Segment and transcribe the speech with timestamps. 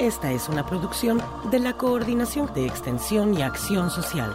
[0.00, 1.22] Esta es una producción
[1.52, 4.32] de la Coordinación de Extensión y Acción Social.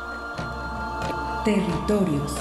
[1.43, 2.33] Territorios.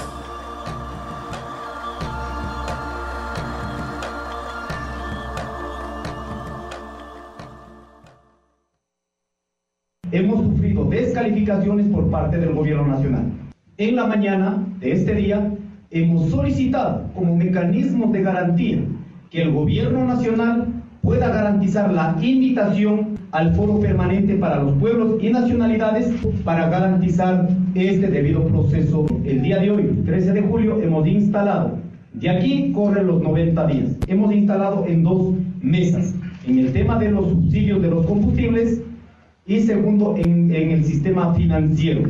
[10.11, 13.31] hemos sufrido descalificaciones por parte del gobierno nacional.
[13.77, 15.51] En la mañana de este día
[15.91, 18.79] hemos solicitado como mecanismo de garantía
[19.29, 20.68] que el gobierno nacional
[21.09, 28.09] pueda garantizar la invitación al foro permanente para los pueblos y nacionalidades para garantizar este
[28.09, 29.07] debido proceso.
[29.25, 31.79] El día de hoy, 13 de julio, hemos instalado,
[32.13, 36.13] de aquí corren los 90 días, hemos instalado en dos mesas,
[36.45, 38.83] en el tema de los subsidios de los combustibles
[39.47, 42.03] y segundo, en, en el sistema financiero,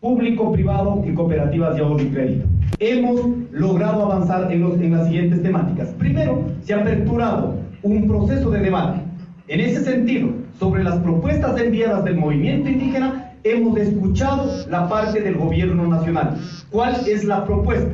[0.00, 2.46] público, privado y cooperativas de ahorro y crédito.
[2.78, 5.88] Hemos logrado avanzar en, los, en las siguientes temáticas.
[5.98, 9.00] Primero, se ha aperturado un proceso de debate.
[9.48, 15.36] En ese sentido, sobre las propuestas enviadas del movimiento indígena, hemos escuchado la parte del
[15.36, 16.38] gobierno nacional.
[16.70, 17.90] ¿Cuál es la propuesta?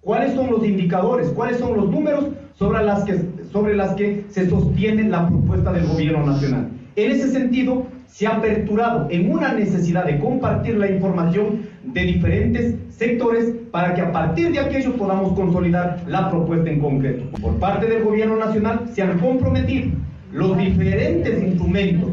[0.00, 1.28] ¿Cuáles son los indicadores?
[1.30, 3.20] ¿Cuáles son los números sobre las que,
[3.52, 6.70] sobre las que se sostiene la propuesta del gobierno nacional?
[6.96, 12.74] En ese sentido, se ha aperturado en una necesidad de compartir la información de diferentes
[12.90, 17.24] sectores para que a partir de aquello podamos consolidar la propuesta en concreto.
[17.40, 19.92] Por parte del gobierno nacional se han comprometido
[20.30, 22.10] los diferentes instrumentos,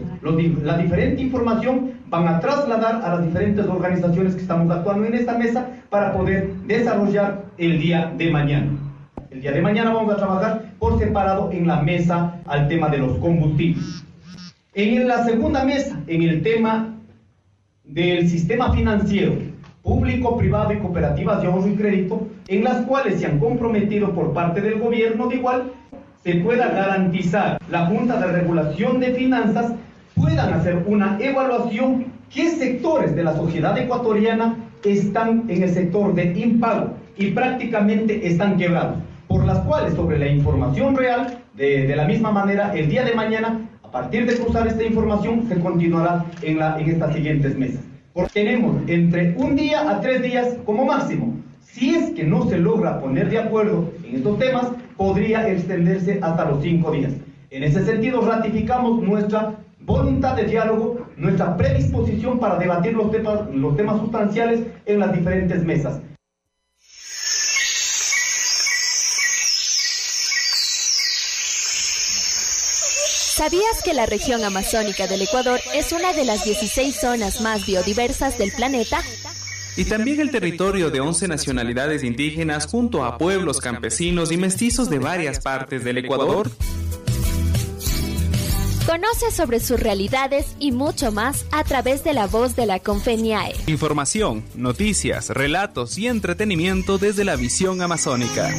[0.63, 5.38] la diferente información van a trasladar a las diferentes organizaciones que estamos actuando en esta
[5.38, 8.71] mesa para poder desarrollar el día de mañana.
[9.31, 13.00] El día de mañana vamos a trabajar por separado en la mesa al tema de
[13.00, 14.05] los combustibles.
[14.75, 16.95] En la segunda mesa, en el tema
[17.83, 19.43] del sistema financiero,
[19.83, 24.33] público, privado y cooperativas de ahorro y crédito, en las cuales se han comprometido por
[24.33, 25.71] parte del gobierno de igual,
[26.23, 29.73] se pueda garantizar la Junta de Regulación de Finanzas
[30.16, 36.33] puedan hacer una evaluación qué sectores de la sociedad ecuatoriana están en el sector de
[36.33, 42.31] impago y prácticamente están quebrados, por las cuales sobre la información real, de, la misma
[42.31, 46.79] manera, el día de mañana a partir de cruzar esta información se continuará en, la,
[46.79, 47.93] en estas siguientes mesas.
[48.13, 51.34] Porque tenemos entre un día a tres días como máximo.
[51.62, 56.46] Si es que no se logra poner de acuerdo en estos temas, podría extenderse hasta
[56.46, 57.13] los cinco días.
[57.50, 63.75] En ese sentido, ratificamos nuestra voluntad de diálogo, nuestra predisposición para debatir los temas, los
[63.75, 66.00] temas sustanciales en las diferentes mesas.
[73.44, 78.38] ¿Sabías que la región amazónica del Ecuador es una de las 16 zonas más biodiversas
[78.38, 79.02] del planeta?
[79.76, 85.00] Y también el territorio de 11 nacionalidades indígenas junto a pueblos campesinos y mestizos de
[85.00, 86.50] varias partes del Ecuador.
[88.86, 93.56] Conoce sobre sus realidades y mucho más a través de la voz de la Confeniae.
[93.68, 98.56] Información, noticias, relatos y entretenimiento desde la visión amazónica.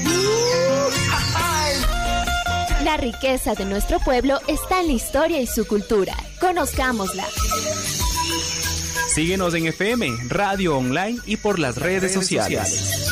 [2.95, 6.15] La riqueza de nuestro pueblo está en la historia y su cultura.
[6.39, 7.25] Conozcámosla.
[9.09, 13.11] Síguenos en FM, radio online y por las redes, sociales.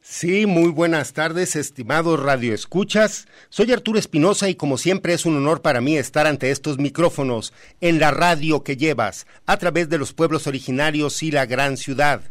[0.00, 3.26] Sí, muy buenas tardes, estimados radioescuchas.
[3.48, 7.52] Soy Arturo Espinosa y como siempre es un honor para mí estar ante estos micrófonos
[7.80, 12.22] en la radio que llevas a través de los pueblos originarios y la gran ciudad.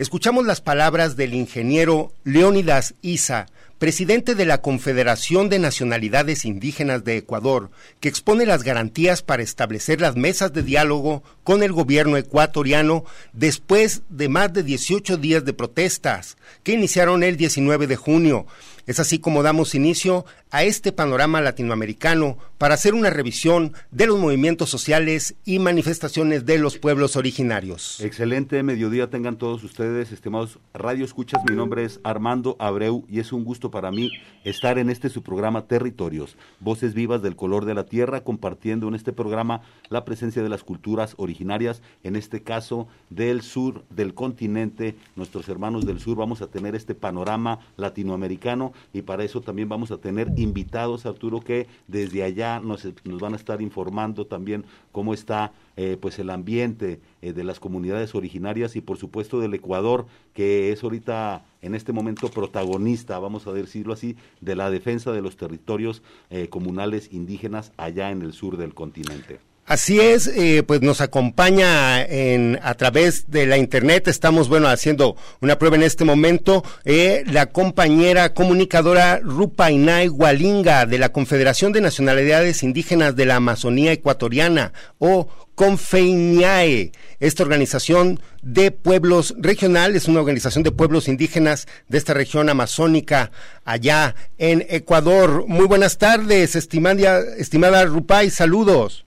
[0.00, 3.48] Escuchamos las palabras del ingeniero Leónidas Isa,
[3.78, 7.70] presidente de la Confederación de Nacionalidades Indígenas de Ecuador,
[8.00, 13.04] que expone las garantías para establecer las mesas de diálogo con el gobierno ecuatoriano
[13.34, 18.46] después de más de 18 días de protestas que iniciaron el 19 de junio.
[18.86, 24.18] Es así como damos inicio a este panorama latinoamericano para hacer una revisión de los
[24.18, 28.00] movimientos sociales y manifestaciones de los pueblos originarios.
[28.00, 31.40] Excelente mediodía tengan todos ustedes, estimados Radio Escuchas.
[31.48, 34.10] Mi nombre es Armando Abreu y es un gusto para mí
[34.44, 38.94] estar en este su programa Territorios, voces vivas del color de la tierra, compartiendo en
[38.94, 44.96] este programa la presencia de las culturas originarias, en este caso del sur del continente,
[45.16, 46.16] nuestros hermanos del sur.
[46.16, 51.40] Vamos a tener este panorama latinoamericano y para eso también vamos a tener invitados, Arturo,
[51.40, 57.00] que desde allá nos, van a estar informando también cómo está eh, pues el ambiente
[57.22, 61.92] eh, de las comunidades originarias y por supuesto del Ecuador, que es ahorita en este
[61.92, 67.72] momento protagonista, vamos a decirlo así, de la defensa de los territorios eh, comunales indígenas
[67.76, 69.49] allá en el sur del continente.
[69.70, 74.08] Así es, eh, pues nos acompaña en, a través de la internet.
[74.08, 76.64] Estamos, bueno, haciendo una prueba en este momento.
[76.84, 83.36] Eh, la compañera comunicadora Rupa Inay Gualinga de la Confederación de Nacionalidades Indígenas de la
[83.36, 86.90] Amazonía Ecuatoriana o Confeiniae.
[87.20, 93.30] Esta organización de pueblos regional es una organización de pueblos indígenas de esta región amazónica
[93.64, 95.44] allá en Ecuador.
[95.46, 99.04] Muy buenas tardes, estimada, estimada Rupay, saludos.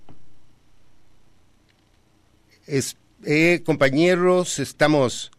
[2.67, 5.31] Es, eh, compañeros, estamos...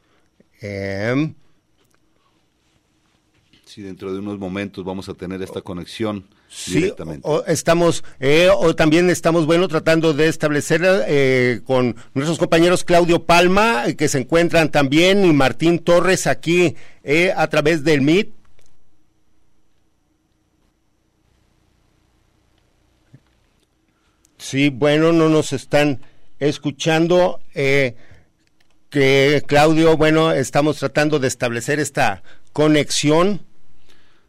[0.61, 1.33] Eh,
[3.65, 7.27] sí, dentro de unos momentos vamos a tener esta conexión sí, directamente.
[7.29, 13.25] O, estamos, eh, o también estamos, bueno, tratando de establecer eh, con nuestros compañeros Claudio
[13.25, 16.77] Palma, que se encuentran también, y Martín Torres aquí
[17.37, 18.33] a través del MIT.
[24.39, 26.01] Sí, bueno, no nos están
[26.49, 27.95] escuchando eh,
[28.91, 33.45] que Claudio, bueno, estamos tratando de establecer esta conexión.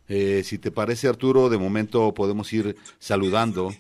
[0.08, 3.74] Eh, si te parece, Arturo, de momento podemos ir saludando.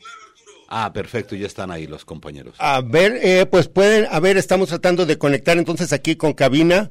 [0.68, 2.56] Ah, perfecto, ya están ahí los compañeros.
[2.60, 6.90] A ver, eh, pues pueden, a ver, estamos tratando de conectar entonces aquí con cabina.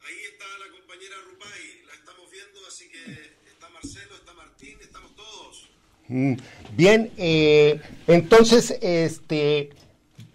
[0.00, 5.14] Ahí está la compañera Rupay, la estamos viendo, así que está Marcelo, está Martín, estamos
[5.14, 5.70] todos.
[6.08, 6.34] Mm.
[6.78, 9.70] Bien, eh, entonces, este,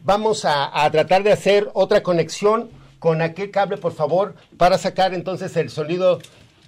[0.03, 2.69] vamos a, tratar de hacer otra conexión
[2.99, 6.19] con aquel cable, por favor, para sacar entonces el sonido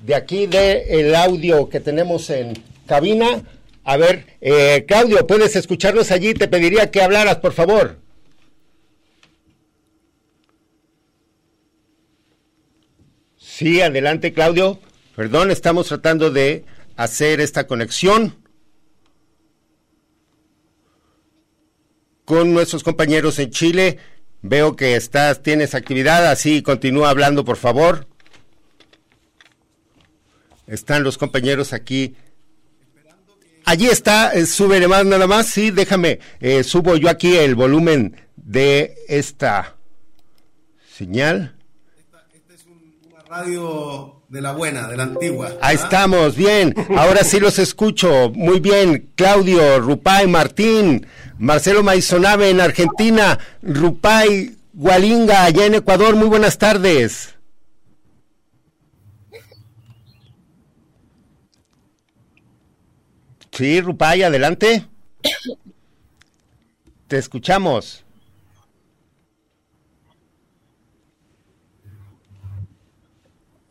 [0.02, 2.54] de aquí de el audio que tenemos en
[2.86, 3.44] cabina.
[3.84, 6.34] A ver, eh, Claudio, puedes escucharnos allí.
[6.34, 7.98] Te pediría que hablaras, por favor.
[13.36, 14.80] Sí, adelante, Claudio.
[15.18, 16.64] Perdón, estamos tratando de
[16.96, 18.45] hacer esta conexión.
[22.26, 24.00] Con nuestros compañeros en Chile.
[24.42, 28.08] Veo que estás, tienes actividad, así continúa hablando, por favor.
[30.68, 32.16] Están los compañeros aquí.
[33.64, 38.16] Allí está, eh, sube más nada más, sí, déjame, eh, subo yo aquí el volumen
[38.36, 39.76] de esta
[40.88, 41.56] señal.
[41.98, 45.54] Esta, es un, una radio de la buena, de la antigua.
[45.62, 46.74] Ahí estamos, bien.
[46.98, 48.32] Ahora sí los escucho.
[48.32, 49.12] Muy bien.
[49.16, 51.08] Claudio, Rupay, Martín,
[51.38, 56.16] Marcelo Maizonave en Argentina, Rupay, Gualinga allá en Ecuador.
[56.16, 57.36] Muy buenas tardes.
[63.52, 64.86] Sí, Rupay, adelante.
[67.08, 68.05] Te escuchamos.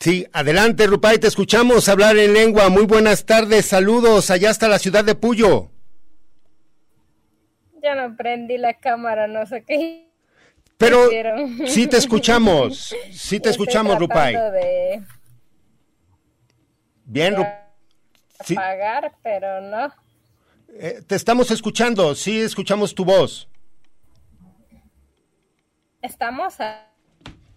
[0.00, 2.68] Sí, adelante Rupay, te escuchamos hablar en lengua.
[2.68, 5.70] Muy buenas tardes, saludos allá hasta la ciudad de Puyo.
[7.82, 10.08] Ya no prendí la cámara, no sé qué.
[10.76, 11.66] Pero hicieron.
[11.66, 14.34] sí te escuchamos, sí te Estoy escuchamos Rupay.
[14.34, 15.02] de
[17.04, 17.54] Bien, Ru-
[18.44, 19.92] sí, apagar, pero no.
[20.74, 23.48] eh, te estamos escuchando, sí escuchamos tu voz.
[26.02, 26.86] Estamos a-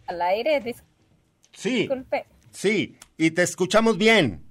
[0.08, 0.60] al aire.
[1.53, 1.79] Sí.
[1.79, 2.25] Disculpe.
[2.51, 4.43] Sí, y te escuchamos bien.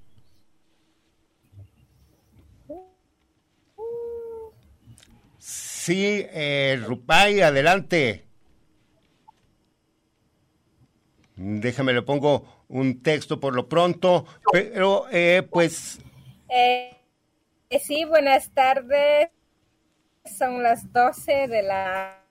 [5.39, 8.27] Sí, eh, Rupay, adelante.
[11.37, 15.99] Déjame, le pongo un texto por lo pronto, pero eh, pues...
[16.51, 16.95] Eh,
[17.71, 19.31] eh, sí, buenas tardes.
[20.25, 22.23] Son las 12 de la,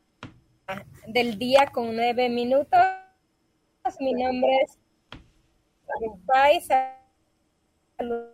[1.08, 2.80] del día con nueve minutos.
[3.98, 4.78] Mi nombre es
[6.02, 6.62] Rupay.
[7.98, 8.30] Saludando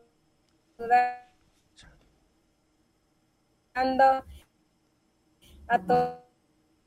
[5.67, 6.21] a to-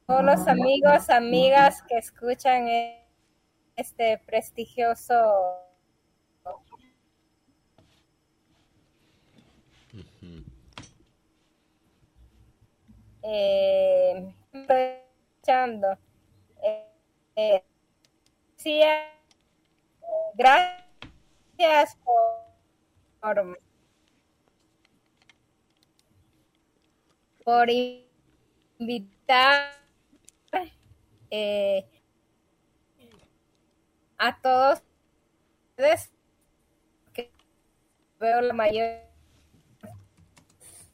[0.06, 2.66] todos los amigos, amigas que escuchan
[3.76, 5.14] este prestigioso
[13.22, 15.98] eh, escuchando.
[16.62, 16.84] Eh,
[17.36, 17.64] eh,
[18.82, 19.08] eh,
[20.34, 23.58] gracias por,
[27.44, 27.70] por,
[28.78, 29.70] invitar
[31.30, 31.86] eh,
[34.18, 34.82] a todos
[35.70, 36.10] ustedes
[37.12, 37.30] que
[38.18, 39.02] veo la mayor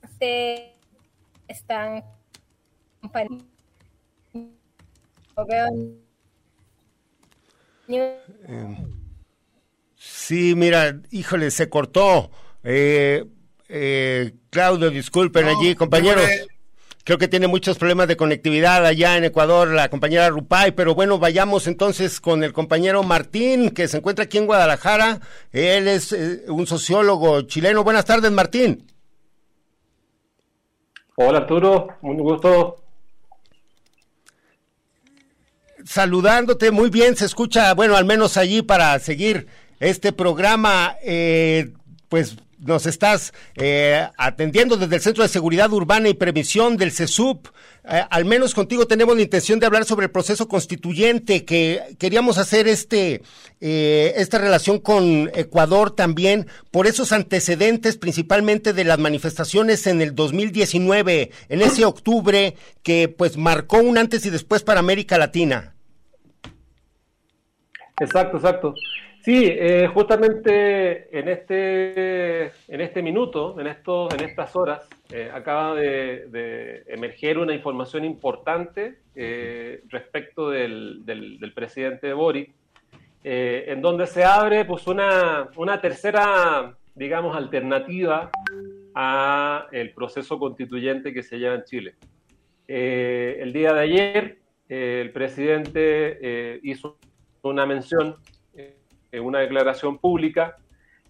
[0.03, 0.73] parte
[1.49, 2.05] están
[3.01, 3.27] compa-
[5.37, 5.67] lo veo
[7.89, 8.77] Eh,
[9.97, 12.31] sí, mira, híjole, se cortó.
[12.63, 13.25] Eh,
[13.69, 16.25] eh, Claudio, disculpen No, allí, compañeros.
[17.05, 21.19] Creo que tiene muchos problemas de conectividad allá en Ecuador la compañera Rupay, pero bueno,
[21.19, 25.21] vayamos entonces con el compañero Martín, que se encuentra aquí en Guadalajara.
[25.53, 27.85] Él es eh, un sociólogo chileno.
[27.85, 28.87] Buenas tardes, Martín.
[31.17, 32.84] Hola Arturo, un gusto.
[35.85, 39.47] Saludándote muy bien, se escucha, bueno, al menos allí para seguir
[39.81, 41.73] este programa, eh,
[42.09, 47.49] pues nos estás eh, atendiendo desde el Centro de Seguridad Urbana y Previsión del CESUP.
[47.87, 52.39] Eh, al menos contigo tenemos la intención de hablar sobre el proceso constituyente, que queríamos
[52.39, 53.23] hacer este
[53.61, 60.15] eh, esta relación con Ecuador también por esos antecedentes, principalmente de las manifestaciones en el
[60.15, 65.74] 2019, en ese octubre que pues marcó un antes y después para América Latina.
[68.01, 68.75] Exacto, exacto.
[69.25, 75.75] Sí, eh, justamente en este, en este minuto, en, estos, en estas horas, eh, acaba
[75.75, 82.53] de, emerger una información importante eh, respecto del, del, del presidente Boric,
[83.23, 88.31] eh, en donde se abre pues, una, una tercera, digamos, alternativa
[88.95, 91.95] a el proceso constituyente que se lleva en Chile.
[92.67, 96.99] El día de ayer, el presidente hizo
[97.49, 98.17] una mención,
[98.55, 100.57] eh, una declaración pública,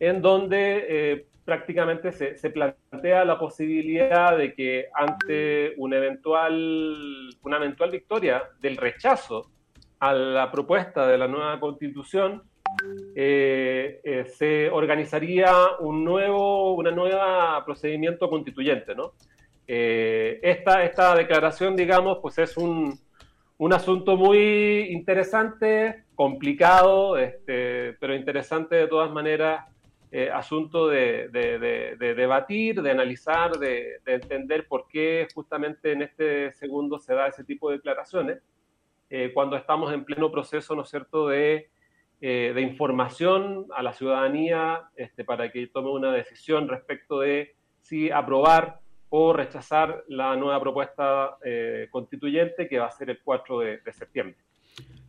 [0.00, 7.91] en donde eh, prácticamente se, plantea la posibilidad de que ante una eventual, una eventual
[7.91, 9.50] victoria del rechazo
[10.00, 12.43] a la propuesta de la nueva constitución,
[13.14, 18.95] eh, eh, se organizaría un nuevo una nueva procedimiento constituyente.
[18.95, 19.12] ¿no?
[19.67, 22.99] Esta, esta declaración, digamos, pues es un,
[23.59, 29.66] un asunto muy interesante, complicado, este, pero interesante de todas maneras,
[30.12, 36.02] eh, asunto de, de, de, de, debatir, de analizar, de, entender por qué justamente en
[36.02, 38.40] este segundo se da ese tipo de declaraciones,
[39.11, 41.68] eh, cuando estamos en pleno proceso, ¿no es cierto?, de,
[42.21, 48.80] eh, información a la ciudadanía este, para que tome una decisión respecto de si aprobar
[49.11, 53.92] o rechazar la nueva propuesta eh, constituyente que va a ser el 4 de, de
[53.92, 54.37] septiembre.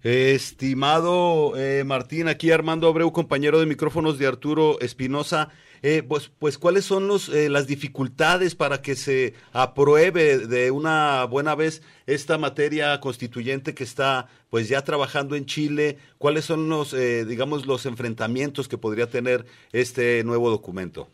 [0.05, 5.49] Estimado eh, Martín, aquí Armando Abreu, compañero de micrófonos de Arturo Espinosa.
[5.81, 11.25] Eh, pues, pues, ¿cuáles son los, eh, las dificultades para que se apruebe de una
[11.25, 15.97] buena vez esta materia constituyente que está pues ya trabajando en Chile?
[16.19, 21.09] ¿Cuáles son los, eh, digamos, los enfrentamientos que podría tener este nuevo documento?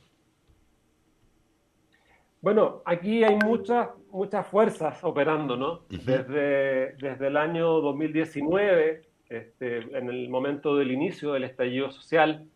[2.42, 5.82] Bueno, aquí hay muchas, muchas fuerzas operando, ¿no?
[5.90, 12.48] Desde, desde el año 2019, este, en el momento del inicio del estallido social,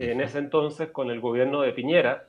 [0.00, 2.28] en ese entonces con el gobierno de Piñera,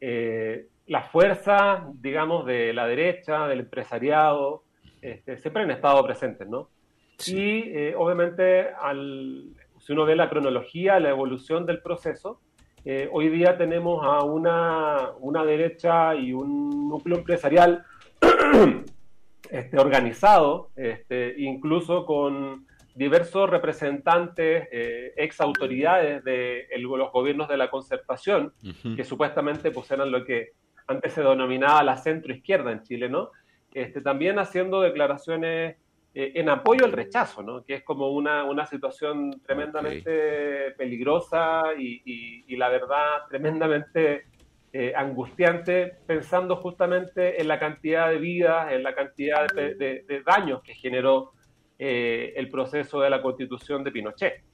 [0.00, 4.64] eh, las fuerzas, digamos, de la derecha, del empresariado,
[5.00, 6.68] este, siempre han estado presentes, ¿no?
[7.16, 7.36] Sí.
[7.36, 9.48] Y eh, obviamente, al,
[9.78, 12.40] si uno ve la cronología, la evolución del proceso,
[12.84, 17.84] eh, hoy día tenemos a una, una, derecha y un núcleo empresarial
[19.50, 27.70] este, organizado, este, incluso con, diversos representantes, eh, ex autoridades de los gobiernos de la
[27.70, 28.52] concertación,
[28.96, 30.52] que supuestamente pues, eran lo que
[30.86, 33.30] antes se denominaba la centroizquierda en Chile, ¿no?
[33.72, 35.76] Este, también haciendo declaraciones
[36.14, 37.64] eh, en apoyo al rechazo, ¿no?
[37.64, 44.26] que es como una, una situación tremendamente peligrosa y, y, la verdad tremendamente
[44.72, 50.62] eh, angustiante, pensando justamente en la cantidad de vidas, en la cantidad de, de daños
[50.62, 51.34] que generó
[51.76, 54.44] eh, el proceso de la constitución de Pinochet.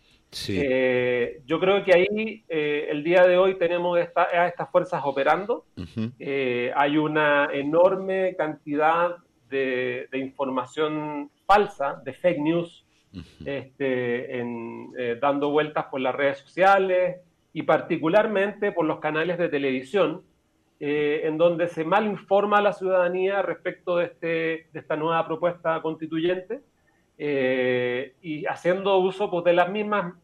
[0.48, 5.66] Eh, yo creo que ahí eh, el día de hoy tenemos a estas fuerzas operando.
[6.74, 9.16] hay una enorme cantidad
[9.50, 12.86] de, información falsa, de fake news,
[13.44, 14.44] este,
[15.20, 17.20] dando vueltas por las redes sociales
[17.52, 20.22] y particularmente por los canales de televisión,
[20.78, 24.28] en donde se mal informa a la ciudadanía respecto de, este,
[24.72, 26.62] de esta nueva propuesta constituyente
[27.22, 30.14] eh, y haciendo uso pues, de las mismas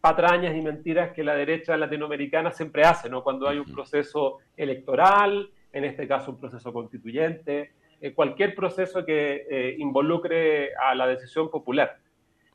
[0.00, 3.22] patrañas y mentiras que la derecha latinoamericana siempre hace, ¿no?
[3.22, 9.46] Cuando hay un proceso electoral, en este caso un proceso constituyente, eh, cualquier proceso que
[9.50, 11.98] eh, involucre a la decisión popular.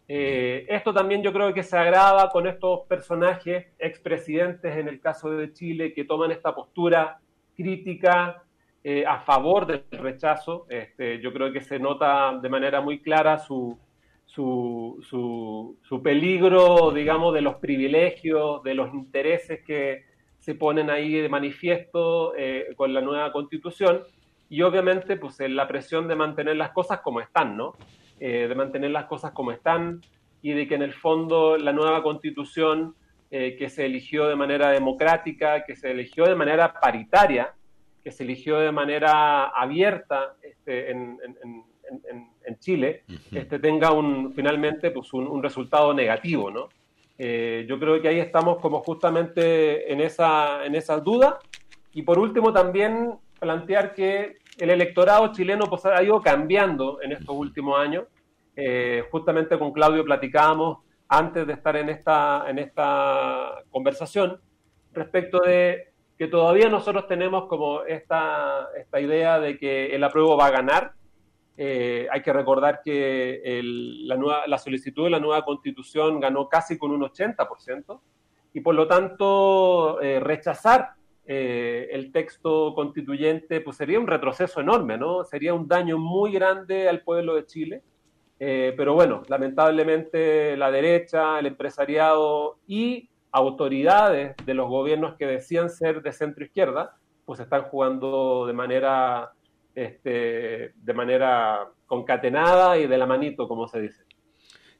[0.07, 5.53] esto también yo creo que se agrava con estos personajes expresidentes en el caso de
[5.53, 7.19] Chile que toman esta postura
[7.55, 8.43] crítica
[9.07, 10.65] a favor del rechazo.
[10.69, 13.79] Este, yo creo que se nota de manera muy clara su,
[14.33, 20.05] su, su, peligro, digamos, de los privilegios, de los intereses que
[20.39, 24.03] se ponen ahí de manifiesto eh, con la nueva constitución
[24.53, 27.73] y obviamente pues en la presión de mantener las cosas como están, ¿no?
[28.19, 29.99] Eh, de mantener las cosas como están
[30.43, 32.93] y de que en el fondo la nueva constitución
[33.31, 37.55] eh, que se eligió de manera democrática, que se eligió de manera paritaria,
[38.03, 41.17] que se eligió de manera abierta este, en,
[42.45, 46.69] en, Chile, este, tenga un, finalmente pues un, resultado negativo, ¿no?
[47.17, 51.39] Eh, yo creo que ahí estamos como justamente en esa, en esa duda.
[51.91, 57.35] Y por último también plantear que el electorado chileno pues, ha ido cambiando en estos
[57.35, 58.05] últimos años.
[58.55, 64.39] Eh, justamente con Claudio platicábamos antes de estar en esta, en esta conversación
[64.91, 70.47] respecto de que todavía nosotros tenemos como esta, esta idea de que el apruebo va
[70.47, 70.93] a ganar
[71.55, 73.61] eh, hay que recordar que
[74.05, 77.99] la, nueva, la solicitud de la nueva constitución ganó casi con un 80%
[78.53, 80.93] y por lo tanto eh, rechazar
[81.25, 85.23] eh, el texto constituyente pues sería un retroceso enorme, ¿no?
[85.23, 87.81] Sería un daño muy grande al pueblo de Chile.
[88.39, 96.01] pero bueno, lamentablemente la derecha, el empresariado y autoridades de los gobiernos que decían ser
[96.01, 99.31] de centro izquierda, pues están jugando de manera
[99.75, 104.02] este, de manera concatenada y de la manito, como se dice.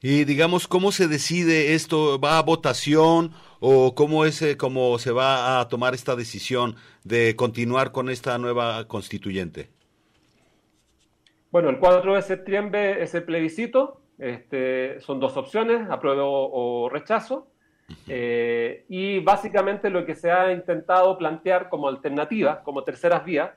[0.06, 2.20] Y digamos, ¿cómo se decide esto?
[2.20, 7.38] ¿Va a votación o cómo es eh, cómo se va a tomar esta decisión de
[7.38, 9.70] continuar con esta nueva constituyente?
[11.52, 14.02] Bueno, el 4 de septiembre es el plebiscito.
[14.20, 17.48] Este, son dos opciones, apruebo o rechazo.
[18.10, 23.52] Eh, y básicamente lo que se ha intentado plantear como alternativa, como terceras vías,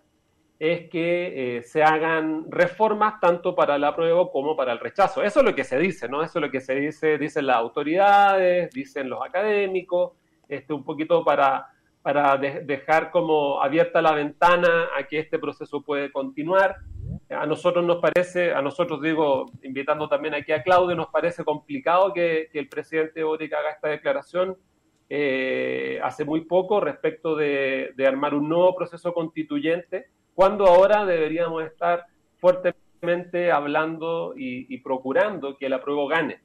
[0.59, 5.23] es que eh, se hagan reformas tanto para el apruebo como para el rechazo.
[5.23, 6.23] Eso es lo que se dice, ¿no?
[6.23, 10.13] Eso es lo que se dice, dicen las autoridades, dicen los académicos,
[10.49, 11.69] este, un poquito para,
[12.01, 16.77] para dejar como abierta la ventana a que este proceso puede continuar.
[17.29, 22.15] A nosotros nos parece, a nosotros digo, invitando también aquí a Claudio, nos parece complicado
[22.15, 24.57] que, el presidente Boric haga esta declaración
[25.09, 31.65] eh, hace muy poco respecto de, de armar un nuevo proceso constituyente cuando ahora deberíamos
[31.65, 32.05] estar
[32.37, 36.41] fuertemente hablando y, procurando que el apruebo gane.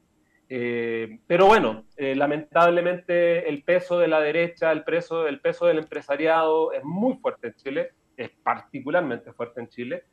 [0.47, 5.79] Eh, pero bueno, eh, lamentablemente el peso de la derecha, el peso, el peso del
[5.79, 10.03] empresariado es muy fuerte en Chile, es particularmente fuerte en Chile,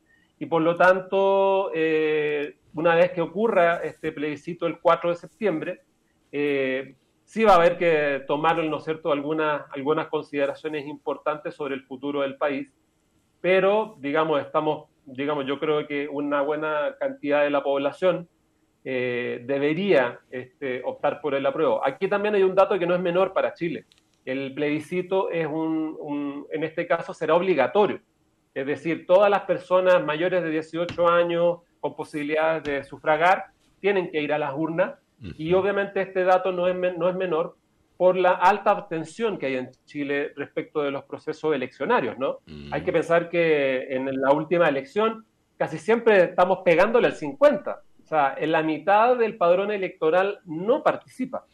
[0.41, 5.81] y por lo tanto, eh, una vez que ocurra este plebiscito el 4 de septiembre,
[6.33, 12.23] sí va a haber que tomar, ¿no cierto?, algunas, algunas consideraciones importantes sobre el futuro
[12.23, 12.75] del país
[13.41, 18.29] pero digamos, estamos, digamos, yo creo que una buena cantidad de la población
[18.85, 21.87] eh, debería este, optar por el apruebo.
[21.87, 23.87] Aquí también hay un dato que no es menor para Chile.
[24.25, 28.01] El plebiscito es un, en este caso será obligatorio.
[28.55, 33.47] Es decir, todas las personas mayores de 18 años con posibilidades de sufragar
[33.81, 34.99] tienen que ir a las urnas
[35.37, 37.57] y obviamente este dato no es, no es menor
[37.99, 42.39] por la alta abstención que hay en Chile respecto de los procesos eleccionarios, ¿no?
[42.47, 42.73] Mm.
[42.73, 48.07] Hay que pensar que en la última elección casi siempre estamos pegándole al 50, O
[48.07, 51.45] sea, en la mitad del padrón electoral no participa.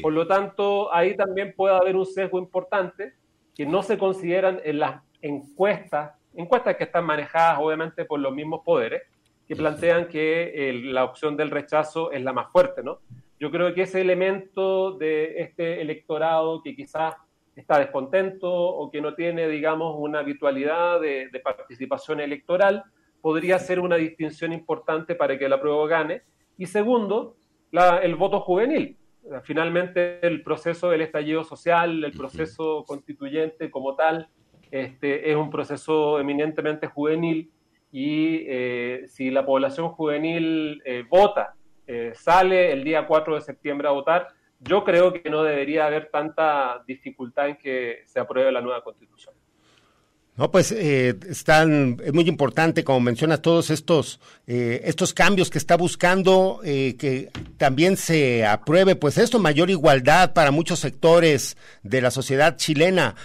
[0.00, 3.14] Por lo tanto, ahí también puede haber un sesgo importante
[3.54, 8.62] que no se consideran en las encuestas, encuestas que están manejadas obviamente por los mismos
[8.64, 9.02] poderes,
[9.46, 13.00] que plantean que la opción del rechazo es la más fuerte, ¿no?
[13.40, 17.14] Yo creo que ese elemento de este electorado que quizás
[17.56, 22.84] está descontento o que no tiene, digamos, una habitualidad de, participación electoral,
[23.22, 26.22] podría ser una distinción importante para que la prueba gane.
[26.58, 27.36] Y segundo,
[28.02, 28.98] el voto juvenil.
[29.42, 34.28] Finalmente, el proceso del estallido social, el proceso constituyente como tal,
[34.70, 37.50] este, es un proceso eminentemente juvenil
[37.90, 41.54] y eh, si la población juvenil eh, vota,
[41.92, 44.28] eh, sale el día 4 de septiembre a votar,
[44.60, 49.34] yo creo que no debería haber tanta dificultad en que se apruebe la nueva constitución.
[50.36, 55.58] No, pues eh, están, es muy importante, como mencionas, todos estos, eh, estos cambios que
[55.58, 62.00] está buscando, eh, que también se apruebe, pues esto, mayor igualdad para muchos sectores de
[62.00, 63.16] la sociedad chilena.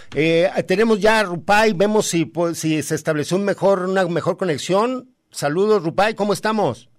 [0.68, 5.12] tenemos ya Rupay, vemos si, pues, si se estableció un mejor, una mejor conexión.
[5.30, 6.90] Saludos, Rupay, ¿cómo estamos?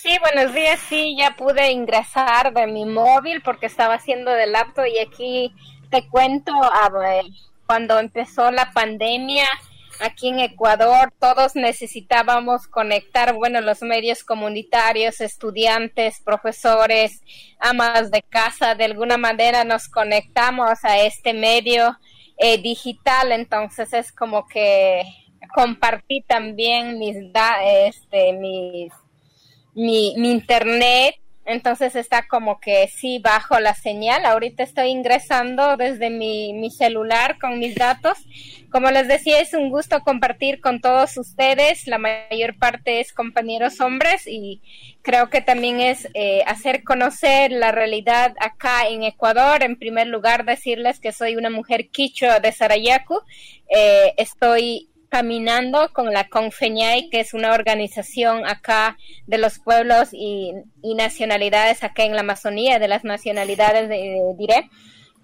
[0.00, 0.78] Sí, buenos días.
[0.88, 5.52] Sí, ya pude ingresar de mi móvil porque estaba haciendo de laptop y aquí
[5.90, 6.52] te cuento,
[7.66, 9.44] cuando empezó la pandemia
[9.98, 17.20] aquí en Ecuador, todos necesitábamos conectar, bueno, los medios comunitarios, estudiantes, profesores,
[17.58, 21.98] amas de casa, de alguna manera nos conectamos a este medio
[22.36, 25.02] eh, digital, entonces es como que
[25.52, 27.16] compartí también mis,
[27.64, 28.92] este, mis
[29.74, 31.16] mi, mi internet,
[31.48, 34.26] entonces está como que sí bajo la señal.
[34.26, 38.18] Ahorita estoy ingresando desde mi, mi, celular con mis datos.
[38.70, 41.86] Como les decía, es un gusto compartir con todos ustedes.
[41.86, 44.60] La mayor parte es compañeros hombres y
[45.00, 49.62] creo que también es eh, hacer conocer la realidad acá en Ecuador.
[49.62, 53.22] En primer lugar, decirles que soy una mujer quichua de Sarayaku.
[53.70, 60.52] Eh, estoy caminando con la Confeñay, que es una organización acá de los pueblos y,
[60.82, 64.68] nacionalidades acá en la Amazonía, de las nacionalidades, de, diré.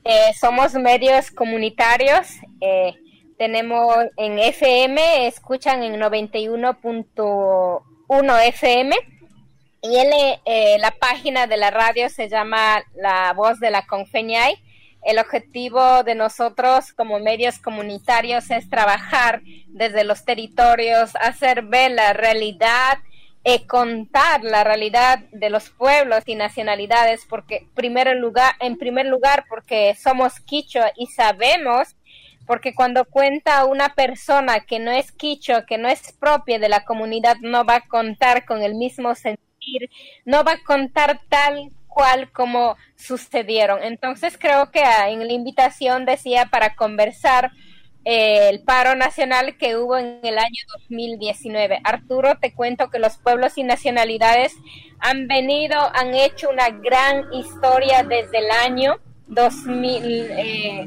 [0.04, 2.28] Eh, somos medios comunitarios,
[2.60, 2.94] eh,
[3.38, 8.96] tenemos en FM, escuchan en 91.1 FM
[9.82, 10.40] y eh,
[10.78, 14.56] la página de la radio se llama La Voz de la Confeñay
[15.04, 22.12] el objetivo de nosotros como medios comunitarios es trabajar desde los territorios, hacer ver la
[22.12, 22.98] realidad,
[23.44, 29.44] y contar la realidad de los pueblos y nacionalidades, porque primer lugar, en primer lugar,
[29.48, 31.94] porque somos quichua y sabemos,
[32.46, 36.84] porque cuando cuenta una persona que no es quichua, que no es propia de la
[36.84, 39.90] comunidad, no va a contar con el mismo sentir,
[40.24, 43.82] no va a contar tal cual como sucedieron.
[43.82, 47.52] Entonces creo que ah, en la invitación decía para conversar
[48.04, 51.80] eh, el paro nacional que hubo en el año 2019.
[51.84, 54.54] Arturo, te cuento que los pueblos y nacionalidades
[54.98, 58.96] han venido, han hecho una gran historia desde el año
[59.28, 60.30] 2000.
[60.30, 60.86] Eh,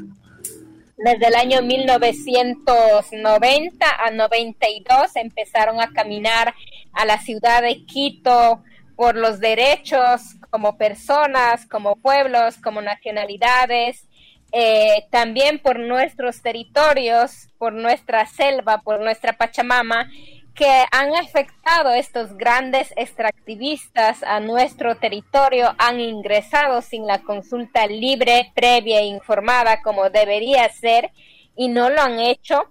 [0.98, 6.52] desde el año 1990 a 92 empezaron a caminar
[6.92, 8.64] a la ciudad de Quito
[8.96, 14.08] por los derechos como personas, como pueblos, como nacionalidades,
[14.52, 20.08] eh, también por nuestros territorios, por nuestra selva, por nuestra Pachamama,
[20.54, 28.50] que han afectado estos grandes extractivistas a nuestro territorio, han ingresado sin la consulta libre,
[28.54, 31.12] previa e informada como debería ser
[31.54, 32.64] y no lo han hecho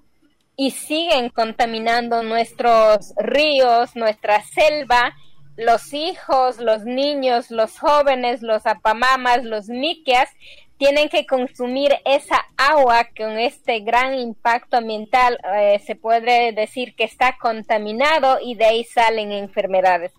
[0.58, 5.16] y siguen contaminando nuestros ríos, nuestra selva
[5.58, 10.30] los hijos, los niños, los jóvenes, los apamamas, los miquias,
[10.78, 17.04] tienen que consumir esa agua con este gran impacto ambiental eh, se puede decir que
[17.04, 20.14] está contaminado y de ahí salen enfermedades.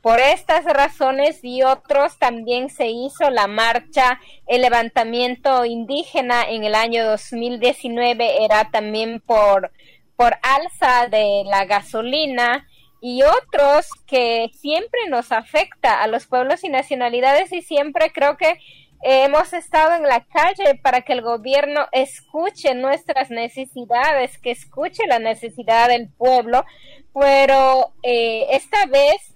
[0.00, 6.76] Por estas razones y otros también se hizo la marcha, el levantamiento indígena en el
[6.76, 9.72] año 2019 era también por,
[10.14, 12.68] por alza de la gasolina,
[13.06, 18.58] y otros que siempre nos afecta a los pueblos y nacionalidades y siempre creo que
[19.02, 25.18] hemos estado en la calle para que el gobierno escuche nuestras necesidades, que escuche la
[25.18, 26.64] necesidad del pueblo,
[27.12, 29.34] pero eh, esta vez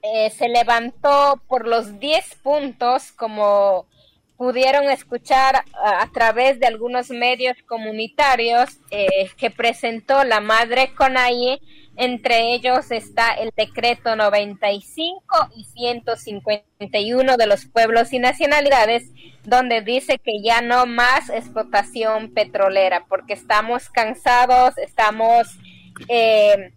[0.00, 3.84] eh, se levantó por los 10 puntos como
[4.40, 11.60] pudieron escuchar a, través de algunos medios comunitarios eh, que presentó la madre Conaye.
[11.94, 15.22] Entre ellos está el decreto 95
[15.54, 19.10] y 151 de los pueblos y nacionalidades,
[19.44, 25.48] donde dice que ya no más explotación petrolera, porque estamos cansados, estamos
[26.08, 26.72] eh,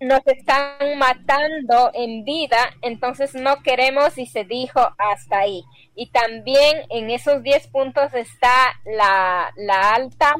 [0.00, 5.64] nos están matando en vida, entonces no queremos y se dijo hasta ahí.
[5.94, 10.34] Y también en esos 10 puntos está la, la alta,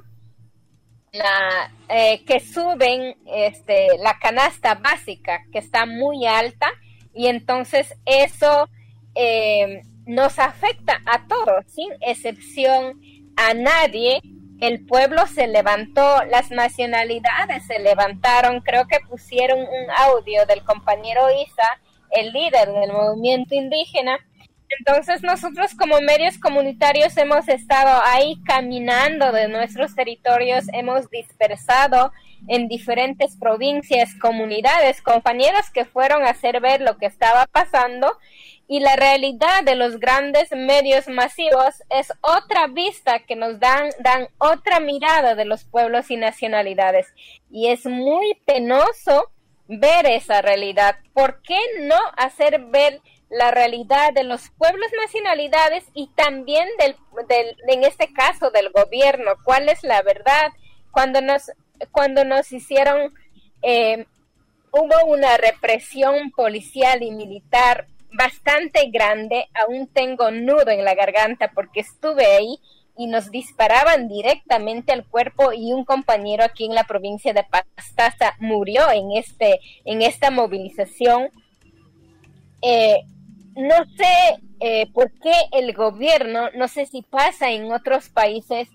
[1.12, 6.68] la eh, que suben este, la canasta básica, que está muy alta,
[7.14, 8.68] y entonces eso
[9.14, 13.00] eh, nos afecta a todos, sin excepción
[13.36, 14.20] a nadie
[14.64, 21.26] el pueblo se levantó, las nacionalidades se levantaron, creo que pusieron un audio del compañero
[21.30, 24.18] Isa, el líder del movimiento indígena.
[24.78, 32.12] Entonces nosotros como medios comunitarios hemos estado ahí caminando de nuestros territorios, hemos dispersado
[32.48, 38.16] en diferentes provincias, comunidades, compañeros que fueron a hacer ver lo que estaba pasando
[38.66, 44.28] y la realidad de los grandes medios masivos es otra vista que nos dan, dan
[44.38, 47.12] otra mirada de los pueblos y nacionalidades.
[47.50, 49.30] Y es muy penoso
[49.68, 50.96] ver esa realidad.
[51.12, 56.96] ¿Por qué no hacer ver la realidad de los pueblos nacionalidades y también del,
[57.28, 59.32] del, en este caso del gobierno?
[59.44, 60.52] ¿Cuál es la verdad?
[60.90, 61.50] Cuando nos,
[61.92, 63.12] cuando nos hicieron,
[63.60, 64.06] eh,
[64.70, 71.80] hubo una represión policial y militar bastante grande, aún tengo nudo en la garganta porque
[71.80, 72.58] estuve ahí
[72.96, 78.34] y nos disparaban directamente al cuerpo y un compañero aquí en la provincia de Pastaza
[78.38, 81.30] murió en este en esta movilización.
[82.62, 83.02] Eh,
[83.56, 88.68] no sé eh, por qué el gobierno, no sé si pasa en otros países,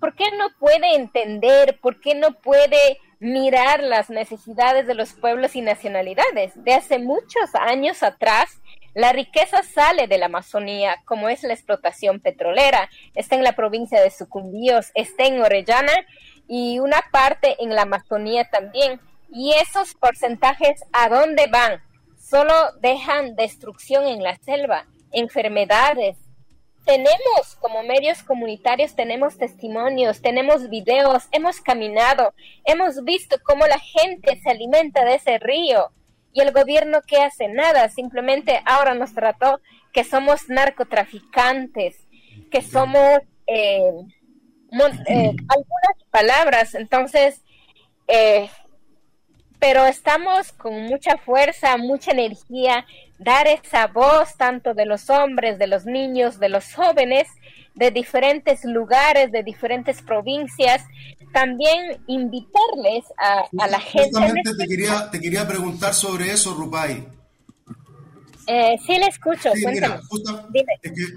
[0.00, 5.56] ¿por qué no puede entender, por qué no puede mirar las necesidades de los pueblos
[5.56, 6.52] y nacionalidades?
[6.64, 8.60] De hace muchos años atrás,
[8.96, 12.88] la riqueza sale de la Amazonía, como es la explotación petrolera.
[13.14, 15.92] Está en la provincia de Sucumbíos, está en Orellana
[16.48, 18.98] y una parte en la Amazonía también.
[19.30, 21.82] Y esos porcentajes, ¿a dónde van?
[22.18, 26.16] Solo dejan destrucción en la selva, enfermedades.
[26.86, 32.32] Tenemos como medios comunitarios, tenemos testimonios, tenemos videos, hemos caminado,
[32.64, 35.92] hemos visto cómo la gente se alimenta de ese río
[36.36, 41.96] y el gobierno que hace nada, simplemente ahora nos trató que somos narcotraficantes,
[42.50, 43.90] que somos eh,
[45.06, 47.40] eh, algunas palabras, entonces,
[48.06, 48.50] eh,
[49.58, 52.84] pero estamos con mucha fuerza, mucha energía,
[53.18, 57.28] dar esa voz tanto de los hombres, de los niños, de los jóvenes,
[57.76, 60.82] de diferentes lugares, de diferentes provincias,
[61.32, 64.08] también invitarles a, la gente.
[64.08, 67.06] Justamente te quería, te quería preguntar sobre eso, Rupay.
[68.46, 69.50] Eh, sí, le escucho.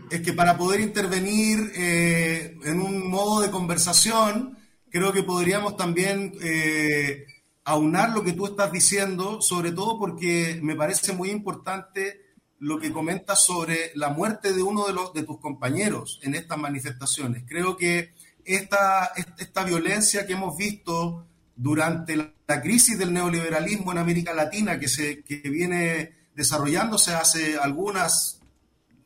[0.10, 4.58] es, que, para poder intervenir eh, en un modo de conversación,
[4.90, 7.26] creo que podríamos también eh,
[7.64, 12.29] aunar lo que tú estás diciendo, sobre todo porque me parece muy importante
[12.60, 16.58] lo que comentas sobre la muerte de uno de, los, de tus compañeros en estas
[16.58, 17.44] manifestaciones.
[17.48, 24.34] Creo que esta, esta violencia que hemos visto durante la, crisis del neoliberalismo en América
[24.34, 28.40] Latina, que, se, que viene desarrollándose hace algunas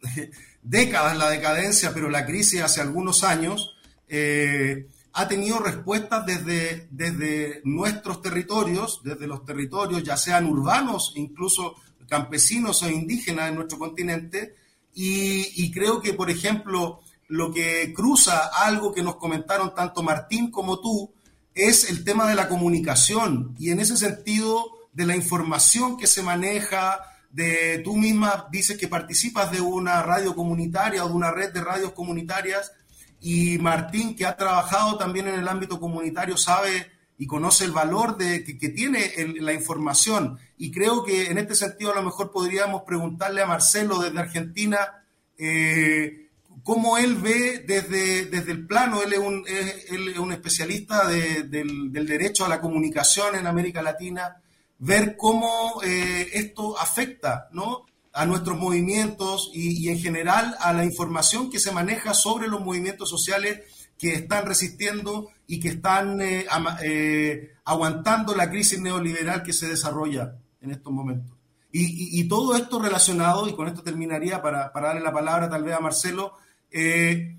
[0.61, 3.75] décadas, la decadencia, pero la crisis hace algunos años,
[4.07, 11.75] eh, ha tenido respuestas desde, desde nuestros territorios, desde los territorios, ya sean urbanos, incluso
[12.07, 14.55] campesinos o indígenas en nuestro continente,
[14.95, 20.79] y, creo que, por ejemplo, lo que cruza algo que nos comentaron tanto Martín como
[20.79, 21.11] tú
[21.55, 26.21] es el tema de la comunicación y en ese sentido de la información que se
[26.21, 26.99] maneja,
[27.31, 31.63] de tú misma dices que participas de una radio comunitaria o de una red de
[31.63, 32.71] radios comunitarias
[33.19, 36.91] y Martín que ha trabajado también en el ámbito comunitario sabe
[37.23, 41.93] y conoce el valor de, que, tiene la información y creo que en este sentido
[41.93, 45.05] a lo mejor podríamos preguntarle a Marcelo desde Argentina
[45.37, 46.27] eh,
[46.63, 52.43] cómo él ve desde, desde el plano, él es un, es, un especialista del, derecho
[52.43, 54.41] a la comunicación en América Latina,
[54.79, 57.85] ver cómo eh, esto afecta ¿no?
[58.11, 63.09] a nuestros movimientos y, en general a la información que se maneja sobre los movimientos
[63.09, 63.61] sociales
[63.97, 66.47] que están resistiendo y que están eh,
[66.81, 71.37] eh, aguantando la crisis neoliberal que se desarrolla en estos momentos.
[71.71, 75.79] Y, todo esto relacionado, y con esto terminaría para, darle la palabra tal vez a
[75.79, 76.33] Marcelo,
[76.71, 77.35] eh,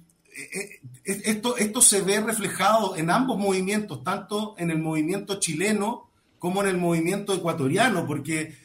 [1.05, 6.09] esto, esto se ve reflejado en ambos movimientos, tanto en el movimiento chileno
[6.41, 8.57] como en el movimiento ecuatoriano, porque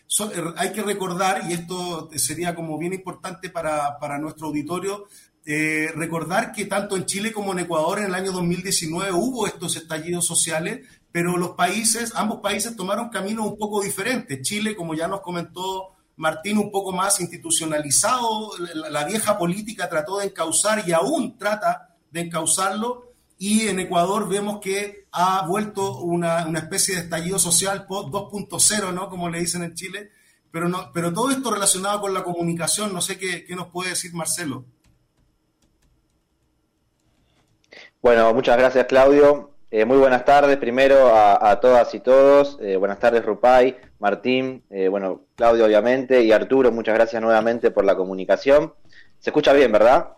[0.57, 5.05] hay que recordar, y esto sería como bien importante para, para nuestro auditorio,
[5.51, 9.75] eh, recordar que tanto en Chile como en Ecuador en el año 2019 hubo estos
[9.77, 14.43] estallidos sociales, pero los países, ambos países tomaron caminos un poco diferentes.
[14.43, 20.25] Chile, como ya nos comentó Martín, un poco más institucionalizado, la, vieja política trató de
[20.27, 26.93] encauzar y aún trata de encauzarlo, y en Ecuador vemos que ha vuelto una, especie
[26.93, 29.09] de estallido social 2.0, ¿no?
[29.09, 30.11] Como le dicen en Chile,
[30.51, 33.89] pero, no, pero todo esto relacionado con la comunicación, no sé qué, qué nos puede
[33.89, 34.65] decir Marcelo.
[38.01, 39.51] Bueno, muchas gracias Claudio.
[39.71, 42.57] Eh, muy buenas tardes primero a, todas y todos.
[42.61, 47.83] Eh, buenas tardes Rupay, Martín, eh, bueno, Claudio obviamente y Arturo, muchas gracias nuevamente por
[47.83, 48.73] la comunicación.
[49.19, 50.11] Se escucha bien, ¿verdad?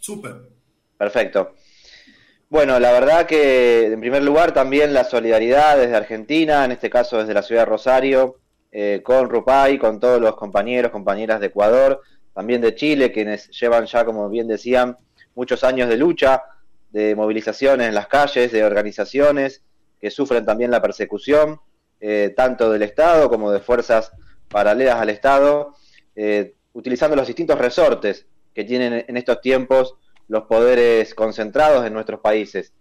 [0.00, 0.32] Súper.
[0.98, 1.54] Perfecto.
[2.48, 7.18] Bueno, la verdad que en primer lugar también la solidaridad desde Argentina, en este caso
[7.18, 8.40] desde la ciudad de Rosario,
[9.04, 12.02] con Rupay, con todos los compañeros, compañeras de Ecuador,
[12.34, 14.96] también de Chile, quienes llevan ya, como bien decían,
[15.36, 16.42] muchos años de lucha
[16.94, 19.64] de movilizaciones en las calles, de organizaciones
[20.00, 21.60] que sufren también la persecución,
[22.00, 24.12] eh, tanto del Estado como de fuerzas
[24.48, 25.74] paralelas al Estado,
[26.14, 29.96] eh, utilizando los distintos resortes que tienen en estos tiempos
[30.28, 32.72] los poderes concentrados en nuestros países.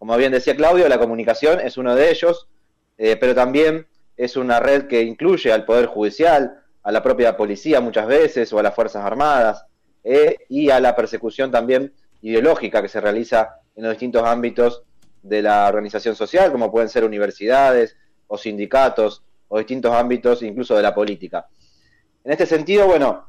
[0.00, 2.48] Como bien decía Claudio, la comunicación es uno de ellos,
[2.98, 7.80] eh, pero también es una red que incluye al Poder Judicial, a la propia policía
[7.80, 9.64] muchas veces o a las Fuerzas Armadas
[10.48, 14.82] y a la persecución también ideológica que se realiza en los distintos ámbitos
[15.22, 20.82] de la organización social, como pueden ser universidades o sindicatos o distintos ámbitos incluso de
[20.82, 21.46] la política.
[22.24, 23.26] En este sentido, bueno,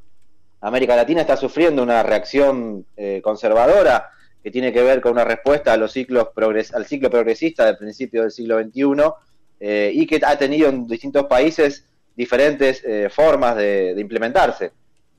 [0.62, 4.12] América Latina está sufriendo una reacción eh, conservadora
[4.44, 6.30] que tiene que ver con una respuesta a los ciclos
[6.74, 8.84] al ciclo progresista del principio del siglo XXI
[9.60, 14.72] eh, y que ha tenido en distintos países diferentes eh, formas de, implementarse.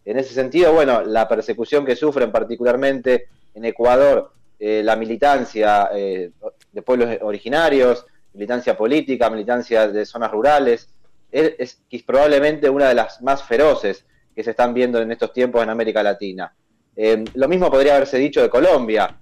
[0.05, 4.33] En ese sentido, bueno, la persecución que sufren particularmente en Ecuador
[4.65, 6.31] eh, la militancia eh,
[6.71, 10.89] de pueblos originarios, militancia política, militancia de zonas rurales,
[11.33, 15.71] es, probablemente una de las más feroces que se están viendo en estos tiempos en
[15.71, 16.55] América Latina.
[16.95, 19.19] Eh, lo mismo podría haberse dicho de Colombia.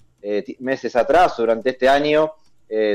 [0.58, 2.34] meses atrás, durante este año,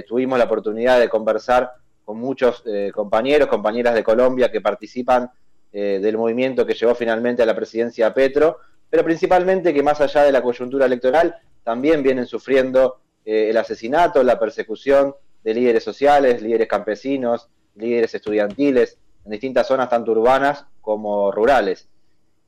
[0.08, 1.72] tuvimos la oportunidad de conversar
[2.04, 5.32] con muchos compañeros, compañeras de Colombia que participan
[5.72, 8.60] del movimiento que llevó finalmente a la presidencia Petro,
[8.96, 14.24] pero principalmente que más allá de la coyuntura electoral, también vienen sufriendo eh, el asesinato,
[14.24, 21.30] la persecución de líderes sociales, líderes campesinos, líderes estudiantiles, en distintas zonas tanto urbanas como
[21.30, 21.90] rurales.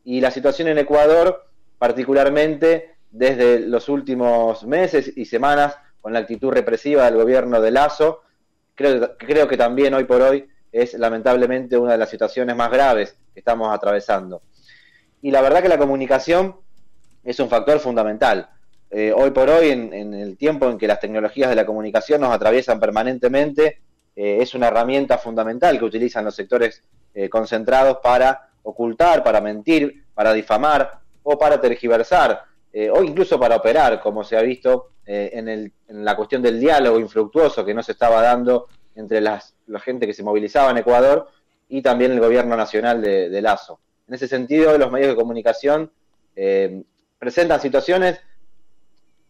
[0.06, 6.54] Y la situación en Ecuador, particularmente desde los últimos meses y semanas, con la actitud
[6.54, 8.22] represiva del gobierno de Lazo,
[8.74, 13.18] creo, creo que también hoy por hoy es lamentablemente una de las situaciones más graves
[13.34, 14.44] que estamos atravesando.
[15.22, 16.56] Y la verdad que la comunicación
[17.24, 18.50] es un factor fundamental.
[18.90, 22.32] Eh, hoy por hoy, en, el tiempo en que las tecnologías de la comunicación nos
[22.32, 23.82] atraviesan permanentemente,
[24.16, 30.06] eh, es una herramienta fundamental que utilizan los sectores eh, concentrados para ocultar, para mentir,
[30.14, 32.44] para difamar o para tergiversar
[32.94, 37.74] o incluso para operar, como se ha visto en, la cuestión del diálogo infructuoso que
[37.74, 41.28] no se estaba dando entre las, la gente que se movilizaba en Ecuador
[41.68, 43.80] y también el gobierno nacional de, de Lazo.
[44.08, 45.92] En ese sentido, los medios de comunicación
[47.18, 48.20] presentan situaciones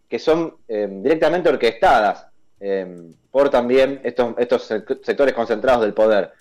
[0.07, 2.27] que son eh, directamente orquestadas
[2.59, 4.63] eh, por también estos, estos
[5.03, 6.31] sectores concentrados del poder.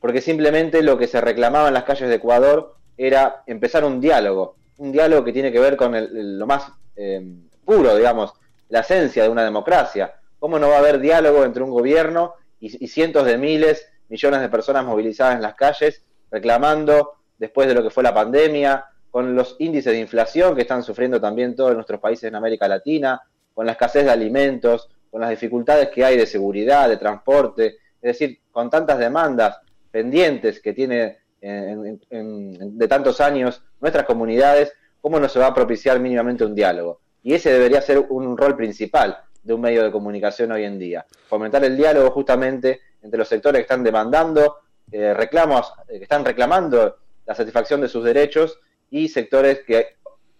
[0.00, 4.56] Porque simplemente lo que se reclamaba en las calles de Ecuador era empezar un diálogo,
[4.76, 5.94] un diálogo que tiene que ver con
[6.38, 7.24] lo más eh,
[7.64, 8.34] puro, digamos,
[8.68, 10.14] la esencia de una democracia.
[10.38, 14.48] ¿Cómo no va a haber diálogo entre un gobierno y cientos de miles, millones de
[14.48, 19.56] personas movilizadas en las calles reclamando, después de lo que fue la pandemia, con los
[19.58, 23.20] índices de inflación que están sufriendo también todos nuestros países en América Latina,
[23.54, 28.18] con la escasez de alimentos, con las dificultades que hay de seguridad, de transporte, es
[28.18, 29.58] decir, con tantas demandas
[29.90, 36.44] pendientes que tiene de tantos años nuestras comunidades, ¿cómo no se va a propiciar mínimamente
[36.44, 37.00] un diálogo?
[37.22, 41.06] Y ese debería ser un rol principal de un medio de comunicación hoy en día,
[41.28, 44.56] fomentar el diálogo justamente entre los sectores que están demandando
[44.90, 46.96] eh, reclamos, eh, que están reclamando
[47.26, 48.58] la satisfacción de sus derechos
[48.90, 49.96] y sectores que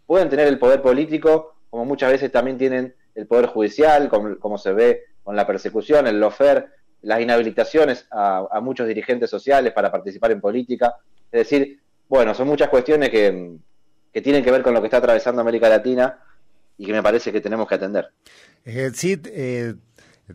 [0.06, 4.72] pueden tener el poder político, como muchas veces también tienen el poder judicial, como, se
[4.72, 6.68] ve con la persecución, el lofer,
[7.02, 10.96] las inhabilitaciones a, muchos dirigentes sociales para participar en política.
[11.30, 13.56] Es decir, bueno, son muchas cuestiones que,
[14.22, 16.18] tienen que ver con lo que está atravesando América Latina
[16.78, 18.10] y que me parece que tenemos que atender.
[18.64, 19.74] Eh, sí, eh,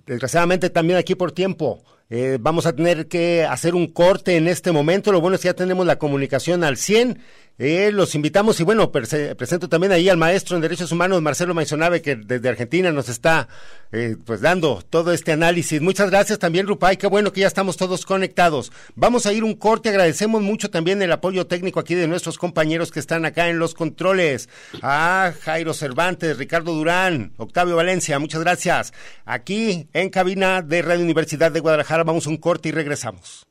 [0.05, 1.83] desgraciadamente también aquí por tiempo.
[2.11, 5.11] Eh, vamos a tener que hacer un corte en este momento.
[5.11, 7.19] Lo bueno es que ya tenemos la comunicación al 100
[7.61, 12.01] eh, los invitamos y bueno, presento también ahí al maestro en Derechos Humanos, Marcelo Maizonave,
[12.01, 13.49] que desde Argentina nos está
[13.91, 15.81] eh, pues dando todo este análisis.
[15.81, 18.71] Muchas gracias también, Rupay, qué bueno que ya estamos todos conectados.
[18.95, 22.93] Vamos a ir un corte, agradecemos mucho también el apoyo técnico aquí de nuestros compañeros
[22.93, 24.47] que están acá en los controles.
[24.81, 28.93] A Jairo Cervantes, Ricardo Durán, Octavio Valencia, muchas gracias.
[29.25, 33.45] Aquí en cabina de Radio Universidad de Guadalajara vamos a un corte y regresamos.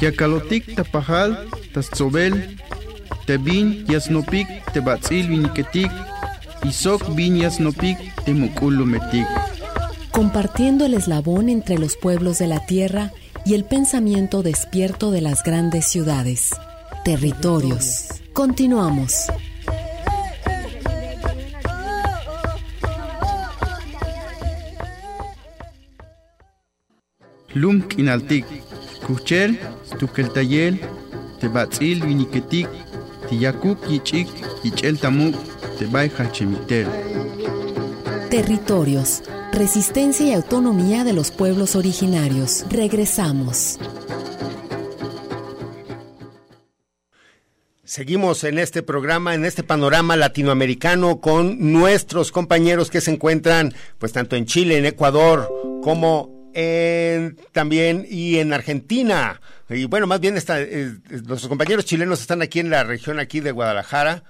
[0.00, 2.58] Yakalotik tapajal, tatzobel,
[3.26, 5.90] tebin yasnopik, tebatzil viniketik,
[6.64, 9.26] isok bin yasnopik, temukulumetik.
[10.10, 13.12] Compartiendo el eslabón entre los pueblos de la tierra
[13.44, 16.50] y el pensamiento despierto de las grandes ciudades.
[17.04, 18.06] Territorios.
[18.32, 19.26] Continuamos.
[27.54, 28.46] Lum kinaltik.
[29.06, 29.58] Kuchel,
[29.98, 30.80] tukeltayel,
[31.40, 32.68] tebatzil viniketik,
[33.28, 34.28] tiyakuk yichik,
[34.64, 35.34] yichel tamuk,
[35.78, 36.88] tebay hachemitel.
[38.30, 42.64] Territorios, resistencia y autonomía de los pueblos originarios.
[42.70, 43.78] Regresamos.
[47.84, 54.12] Seguimos en este programa, en este panorama latinoamericano con nuestros compañeros que se encuentran pues
[54.12, 55.48] tanto en Chile, en Ecuador,
[55.82, 59.40] como en, también y en Argentina.
[59.68, 63.40] Y bueno, más bien está, eh, nuestros compañeros chilenos están aquí en la región aquí
[63.40, 64.24] de Guadalajara,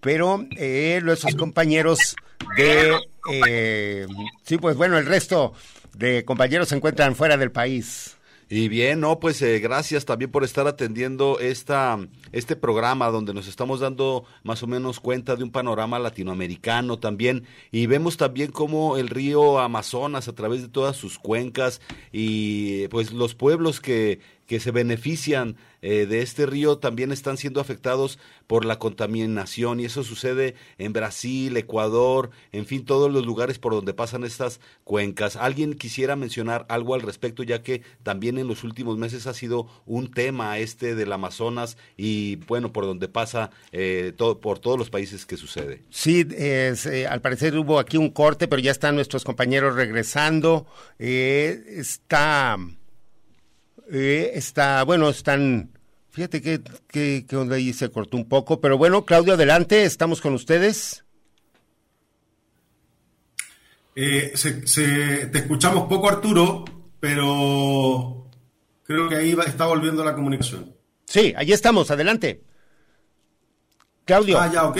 [0.00, 2.16] pero eh, nuestros compañeros
[2.56, 2.96] de,
[3.32, 4.06] eh,
[4.44, 5.54] sí, pues bueno, el resto
[5.94, 8.15] de compañeros se encuentran fuera del país.
[8.48, 11.98] Y bien, no, pues eh, gracias también por estar atendiendo esta,
[12.30, 17.44] este programa donde nos estamos dando más o menos cuenta de un panorama latinoamericano también.
[17.72, 21.80] Y vemos también cómo el río Amazonas, a través de todas sus cuencas
[22.12, 25.56] y pues los pueblos que, que se benefician
[25.88, 28.18] eh, de este río también están siendo afectados
[28.48, 33.72] por la contaminación y eso sucede en Brasil, Ecuador, en fin, todos los lugares por
[33.72, 35.36] donde pasan estas cuencas.
[35.36, 39.68] ¿Alguien quisiera mencionar algo al respecto ya que también en los últimos meses ha sido
[39.86, 44.90] un tema este del Amazonas y bueno, por donde pasa eh, todo, por todos los
[44.90, 45.84] países que sucede?
[45.90, 50.66] Sí, eh, al parecer hubo aquí un corte, pero ya están nuestros compañeros regresando.
[50.98, 52.58] está
[53.88, 55.75] está, bueno, están,
[56.16, 60.22] fíjate que, que, que onda ahí se cortó un poco, pero bueno, Claudio, adelante, estamos
[60.22, 61.04] con ustedes.
[63.94, 66.64] Eh, te escuchamos poco, Arturo,
[67.00, 68.30] pero
[68.84, 70.74] creo que ahí va, está volviendo la comunicación.
[71.04, 72.40] Sí, ahí estamos, adelante.
[74.06, 74.40] Claudio.
[74.40, 74.78] Ah, ya, ok.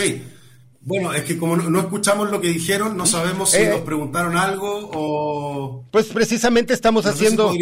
[0.81, 4.39] Bueno, es que como no, escuchamos lo que dijeron, no sabemos si eh, nos preguntaron
[4.39, 5.85] algo o...
[5.91, 7.53] Pues precisamente estamos haciendo...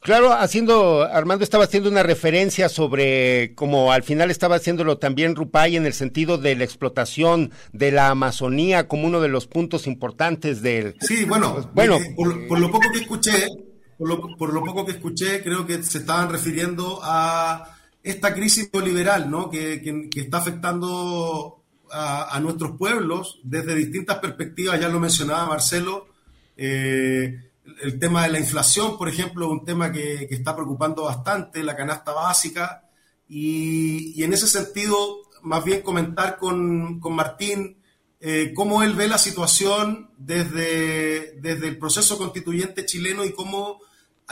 [0.00, 5.76] Claro, haciendo, Armando estaba haciendo una referencia sobre como al final estaba haciéndolo también Rupay
[5.76, 10.62] en el sentido de la explotación de la Amazonía como uno de los puntos importantes
[10.62, 10.96] del...
[11.00, 13.46] Sí, bueno, pues, bueno eh, por, lo poco que escuché,
[13.98, 19.50] por lo, poco que escuché, creo que se estaban refiriendo a esta crisis neoliberal, ¿no?
[19.50, 26.08] Que, que, está afectando a, a, nuestros pueblos desde distintas perspectivas, ya lo mencionaba Marcelo.
[26.56, 27.49] Eh,
[27.82, 32.12] el tema de la inflación, por ejemplo, un tema que, está preocupando bastante, la canasta
[32.12, 32.88] básica,
[33.28, 37.78] y, en ese sentido, más bien comentar con, Martín
[38.20, 43.80] eh, cómo él ve la situación desde, desde el proceso constituyente chileno y cómo,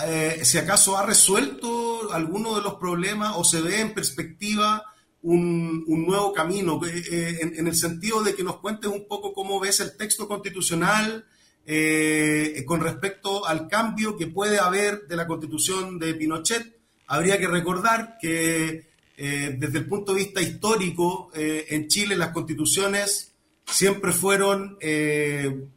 [0.05, 4.83] eh, si acaso ha resuelto alguno de los problemas o se ve en perspectiva
[5.23, 9.59] un, nuevo camino, eh, en, en, el sentido de que nos cuentes un poco cómo
[9.59, 11.27] ves el texto constitucional,
[11.71, 16.81] eh, con respecto al cambio que puede haber de la constitución de Pinochet.
[17.09, 18.89] Habría que recordar que
[19.19, 23.35] eh, desde el punto de vista histórico, eh, en Chile las constituciones
[23.67, 25.69] siempre fueron el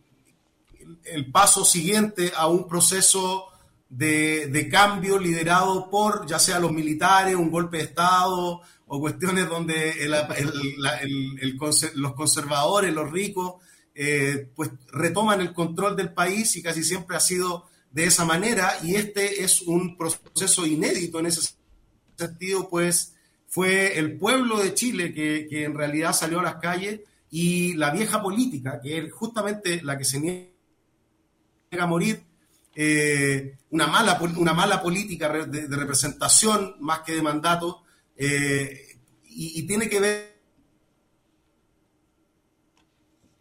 [1.29, 3.47] paso siguiente a un proceso
[3.89, 9.93] de, cambio liderado por ya sea los militares, un golpe de Estado o cuestiones donde
[11.95, 13.55] los conservadores, los ricos,
[13.93, 18.77] eh, pues retoman el control del país y casi siempre ha sido de esa manera
[18.83, 21.53] y este es un proceso inédito en ese
[22.15, 23.15] sentido, pues
[23.47, 28.21] fue el pueblo de Chile que, en realidad salió a las calles y la vieja
[28.21, 30.51] política, que es justamente la que se niega
[31.77, 32.23] a morir,
[32.73, 37.83] eh, una, mala, una mala política de, representación más que de mandato,
[38.15, 40.31] eh, y, y, tiene que ver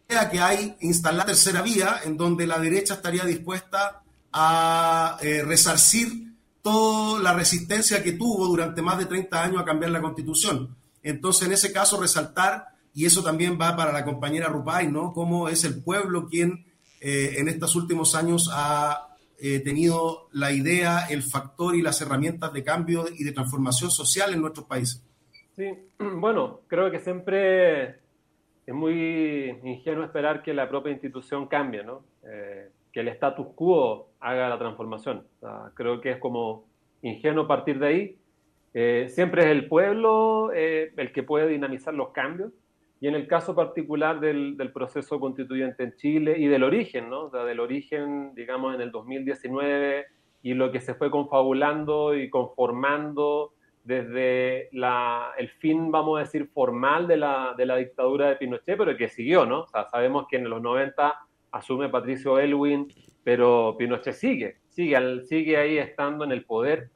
[0.29, 4.03] que hay instalar tercera vía en donde la derecha estaría dispuesta
[4.33, 9.91] a eh, resarcir toda la resistencia que tuvo durante más de 30 años a cambiar
[9.91, 10.75] la constitución.
[11.01, 15.13] Entonces, en ese caso, resaltar, y eso también va para la compañera Rupay, ¿no?
[15.13, 16.65] Cómo es el pueblo quien
[16.99, 22.53] eh, en estos últimos años ha eh, tenido la idea, el factor y las herramientas
[22.53, 25.01] de cambio y de transformación social en nuestros países.
[25.55, 28.00] Sí, bueno, creo que siempre
[28.65, 32.03] es muy ingenuo esperar que la propia institución cambie, ¿no?
[32.23, 35.25] Eh, que el status quo haga la transformación.
[35.73, 36.65] creo que es como
[37.01, 38.17] ingenuo partir de ahí.
[38.73, 42.51] Eh, siempre es el pueblo el que puede dinamizar los cambios
[43.01, 47.23] y en el caso particular del, proceso constituyente en Chile y del origen, ¿no?
[47.23, 50.05] O sea, del origen, digamos, en el 2019
[50.43, 53.53] y lo que se fue confabulando y conformando
[53.83, 58.95] desde el fin, vamos a decir, formal de la, de la dictadura de Pinochet, pero
[58.95, 59.61] que siguió, ¿no?
[59.61, 61.15] O sea, sabemos que en los 90
[61.51, 62.87] asume Patricio Elwin,
[63.23, 66.89] pero Pinochet sigue, sigue, sigue ahí estando en el poder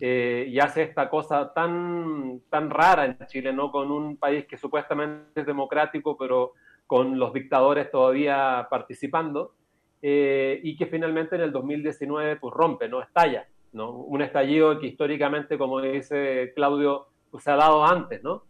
[0.00, 3.70] eh, y hace esta cosa tan, tan rara en Chile, ¿no?
[3.70, 6.52] Con un país que supuestamente es democrático, pero
[6.86, 9.54] con los dictadores todavía participando,
[10.02, 13.00] eh, y que finalmente en el 2019 pues rompe, ¿no?
[13.02, 13.46] Estalla,
[13.84, 18.44] Un estallido que históricamente, como dice Claudio, pues, se ha dado antes, ¿no?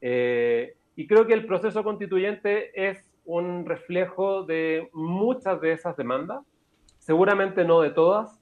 [0.00, 6.44] Eh, y creo que el proceso constituyente es un reflejo de muchas de esas demandas,
[6.98, 8.40] seguramente no de todas,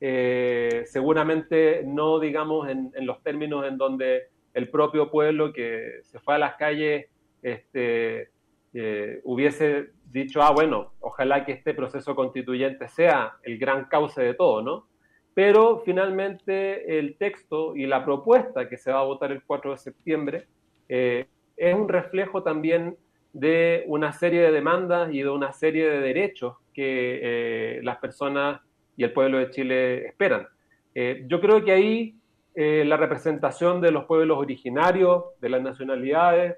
[0.00, 6.34] eh, seguramente no, digamos, en, los términos en donde el propio pueblo que se fue
[6.34, 7.06] a las calles
[7.42, 8.30] este,
[8.74, 14.34] eh, hubiese dicho, ah, bueno, ojalá que este proceso constituyente sea el gran cauce de
[14.34, 14.86] todo, ¿no?
[15.34, 19.78] Pero finalmente el texto y la propuesta que se va a votar el 4 de
[19.78, 20.46] septiembre
[20.88, 21.26] eh,
[21.56, 22.96] es un reflejo también
[23.32, 28.60] de una serie de demandas y de una serie de derechos que las personas
[28.96, 30.46] y el pueblo de Chile esperan.
[30.94, 32.14] Eh, yo creo que ahí
[32.54, 36.56] eh, la representación de los pueblos originarios, de las nacionalidades,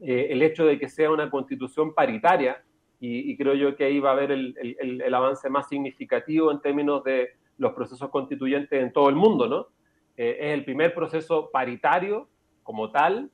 [0.00, 2.62] eh, el hecho de que sea una constitución paritaria,
[3.06, 7.32] y, creo yo que ahí va a haber el, avance más significativo en términos de
[7.58, 9.68] los procesos constituyentes en todo el mundo, ¿no?
[10.16, 12.28] es el primer proceso paritario
[12.62, 13.30] como tal.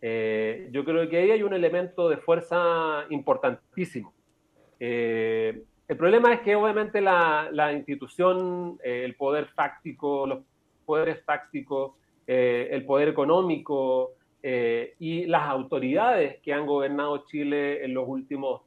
[0.00, 4.14] yo creo que ahí hay un elemento de fuerza importantísimo.
[5.92, 10.38] El problema es que obviamente la, institución, eh, el poder fáctico, los
[10.86, 11.92] poderes fácticos,
[12.26, 14.12] eh, el poder económico
[14.42, 18.62] eh, y las autoridades que han gobernado Chile en los últimos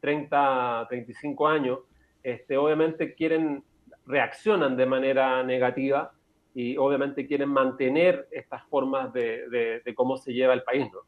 [0.00, 1.78] 30, 35 años,
[2.24, 3.62] este, obviamente quieren,
[4.06, 6.12] reaccionan de manera negativa
[6.54, 10.86] y obviamente quieren mantener estas formas de, cómo se lleva el país.
[10.92, 11.00] ¿no?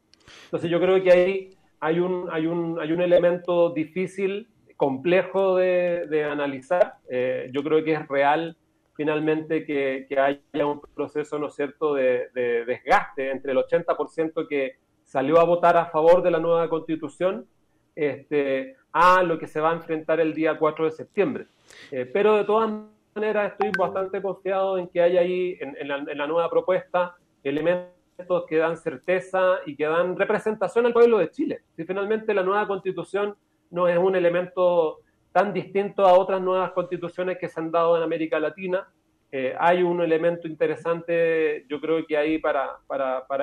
[0.45, 6.29] Entonces yo creo que ahí hay un, hay un, hay un elemento difícil complejo de,
[6.31, 6.95] analizar.
[7.09, 8.57] Eh, yo creo que es real
[8.95, 12.29] finalmente que, haya un proceso, ¿no es cierto?, de,
[12.67, 17.47] desgaste entre el 80% que salió a votar a favor de la nueva constitución
[17.95, 21.47] este, a lo que se va a enfrentar el día 4 de septiembre.
[21.91, 22.71] Eh, pero de todas
[23.15, 28.79] maneras estoy bastante confiado en que haya ahí en, la, nueva propuesta elementos que dan
[28.79, 31.61] certeza y que dan representación al pueblo de Chile.
[31.77, 33.37] Si finalmente la nueva constitución
[33.71, 38.03] no es un elemento tan distinto a otras nuevas constituciones que se han dado en
[38.03, 38.89] América Latina.
[39.31, 42.79] Eh, hay un elemento interesante, yo creo que ahí para,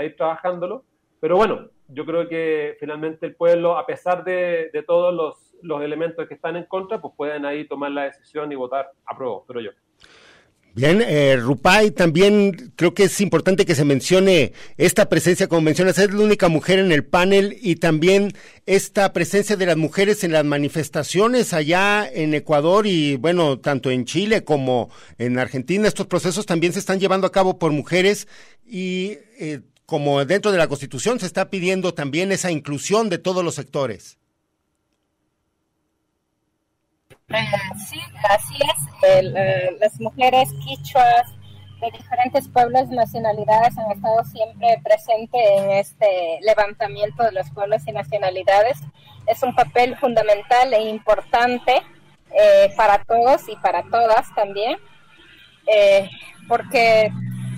[0.03, 0.83] ir trabajándolo.
[1.23, 6.27] Pero bueno, yo creo que finalmente el pueblo, a pesar de, todos los, los, elementos
[6.27, 9.61] que están en contra, pues pueden ahí tomar la decisión y votar a prueba, pero
[9.61, 9.69] yo.
[10.75, 15.97] Bien, eh, Rupay, también creo que es importante que se mencione esta presencia, como mencionas,
[15.97, 18.33] es la única mujer en el panel y también
[18.65, 24.03] esta presencia de las mujeres en las manifestaciones allá en Ecuador y bueno, tanto en
[24.03, 28.27] Chile como en Argentina, estos procesos también se están llevando a cabo por mujeres
[28.65, 33.43] y eh, como dentro de la Constitución se está pidiendo también esa inclusión de todos
[33.43, 34.17] los sectores.
[37.87, 38.93] sí, así es.
[39.03, 41.27] Eh, las mujeres quichuas
[41.81, 47.81] de diferentes pueblos y nacionalidades han estado siempre presentes en este levantamiento de los pueblos
[47.85, 48.79] y nacionalidades.
[49.27, 51.81] Es un papel fundamental e importante
[52.31, 54.77] eh, para todos y para todas también,
[55.67, 56.09] eh,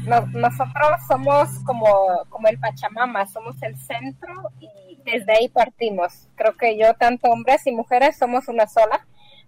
[0.06, 1.88] porque nosotros somos como,
[2.30, 6.28] como el Pachamama, somos el centro y desde ahí partimos.
[6.36, 9.06] Creo que yo, tanto hombres y mujeres, somos una sola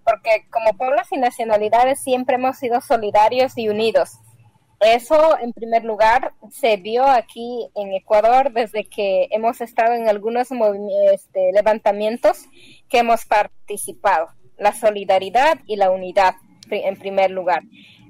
[0.07, 4.19] porque como pueblos y nacionalidades siempre hemos sido solidarios y unidos.
[4.79, 10.49] Eso, en primer lugar, se vio aquí en Ecuador desde que hemos estado en algunos
[11.11, 12.45] este, levantamientos
[12.87, 14.27] que hemos participado.
[14.57, 16.35] La solidaridad y la unidad,
[16.69, 17.63] en primer lugar.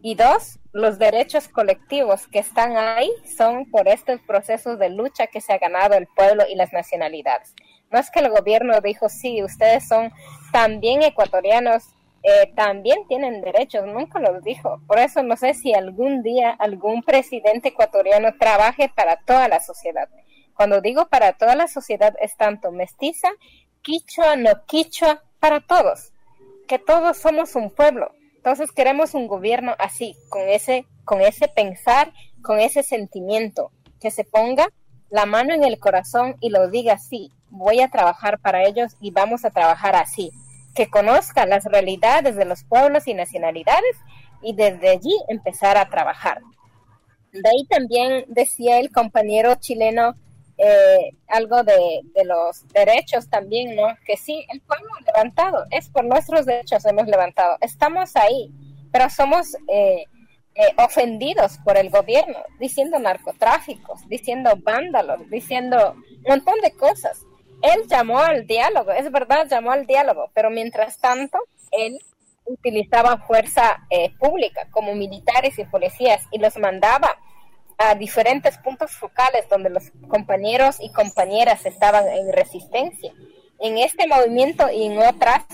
[0.03, 5.41] Y dos, los derechos colectivos que están ahí son por estos procesos de lucha que
[5.41, 7.55] se ha ganado el pueblo y las nacionalidades.
[7.89, 10.11] No es que el gobierno dijo, sí, ustedes son
[10.51, 11.83] también ecuatorianos
[12.23, 14.81] eh, también tienen derechos, nunca los dijo.
[14.85, 20.09] Por eso no sé si algún día algún presidente ecuatoriano trabaje para toda la sociedad.
[20.53, 23.29] Cuando digo para toda la sociedad es tanto mestiza,
[23.81, 26.11] quichua, no quichua, para todos.
[26.67, 28.11] Que todos somos un pueblo.
[28.47, 34.23] Entonces queremos un gobierno así, con ese, con ese pensar, con ese sentimiento, que se
[34.23, 34.69] ponga
[35.09, 39.11] la mano en el corazón y lo diga así, voy a trabajar para ellos y
[39.11, 40.31] vamos a trabajar así
[40.73, 43.97] que conozca las realidades de los pueblos y nacionalidades
[44.41, 46.39] y desde allí empezar a trabajar.
[47.33, 50.15] De ahí también decía el compañero chileno
[50.57, 53.87] eh, algo de, los derechos también, ¿no?
[54.05, 58.51] Que sí, el pueblo levantado, es por nuestros derechos hemos levantado, estamos ahí,
[58.91, 60.05] pero somos eh,
[60.55, 67.21] eh, ofendidos por el gobierno, diciendo narcotráficos, diciendo vándalos, diciendo un montón de cosas
[67.63, 71.39] él llamó al diálogo, es verdad, llamó al diálogo, pero mientras tanto,
[71.71, 71.99] él
[72.45, 73.87] utilizaba fuerza
[74.19, 77.17] pública como militares y policías y los mandaba
[77.77, 83.13] a diferentes puntos focales donde los compañeros y compañeras estaban en resistencia.
[83.59, 85.45] En este movimiento y en otras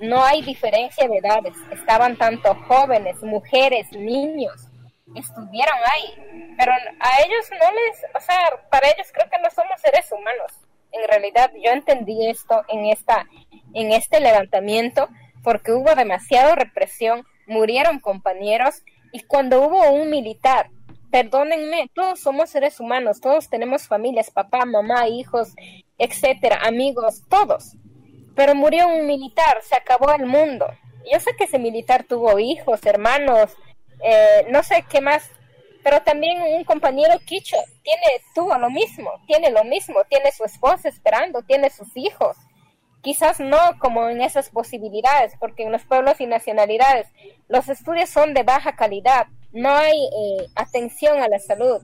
[0.00, 1.54] no hay diferencia de edades.
[1.70, 4.68] Estaban tanto jóvenes, mujeres, niños,
[5.14, 6.54] estuvieron ahí.
[6.58, 8.38] Pero a ellos no les, o sea,
[8.70, 10.52] para ellos creo que no somos seres humanos
[10.96, 13.26] en realidad yo entendí esto en, esta,
[13.74, 15.08] en este levantamiento
[15.42, 20.70] porque hubo demasiada represión, murieron compañeros y cuando hubo un militar,
[21.10, 25.54] perdónenme, todos somos seres humanos, todos tenemos familias, papá, mamá, hijos,
[25.98, 27.76] etcétera, amigos, todos.
[28.34, 30.66] Pero murió un militar, se acabó el mundo.
[31.10, 33.56] Yo sé que ese militar tuvo hijos, hermanos,
[34.02, 35.30] eh, no sé qué más
[35.86, 40.88] pero también un compañero Quicho tiene, tuvo lo mismo, tiene lo mismo, tiene su esposa
[40.88, 42.36] esperando, tiene sus hijos.
[43.02, 47.06] Quizás no como en esas posibilidades, porque en los pueblos y nacionalidades
[47.46, 51.82] los estudios son de baja calidad, no hay eh, atención a la salud.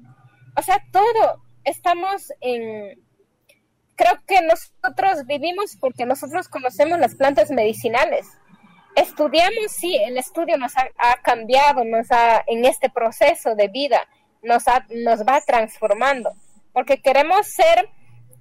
[0.57, 3.01] O sea, todo estamos en...
[3.95, 8.27] Creo que nosotros vivimos porque nosotros conocemos las plantas medicinales
[8.95, 14.01] estudiamos, sí, el estudio nos ha, cambiado, nos ha, en este proceso de vida,
[14.43, 16.33] nos, nos va transformando,
[16.73, 17.89] porque queremos ser,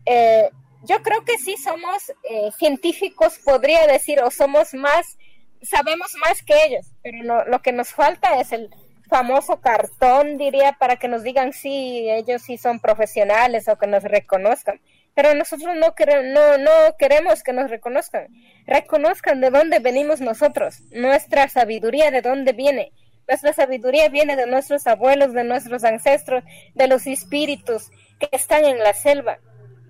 [0.05, 0.49] eh,
[0.84, 5.17] yo creo que sí somos eh, científicos, podría decir, o somos más,
[5.61, 8.69] sabemos más que ellos, pero lo que nos falta es el
[9.12, 14.03] famoso cartón, diría, para que nos digan si ellos sí son profesionales o que nos
[14.03, 14.82] reconozcan
[15.14, 15.93] pero nosotros no,
[16.24, 18.28] no, no queremos que nos reconozcan.
[18.66, 22.91] Reconozcan de dónde venimos nosotros, nuestra sabiduría de dónde viene.
[23.28, 26.43] Nuestra sabiduría viene de nuestros abuelos, de nuestros ancestros,
[26.74, 27.89] de los espíritus
[28.20, 29.39] que están en la selva.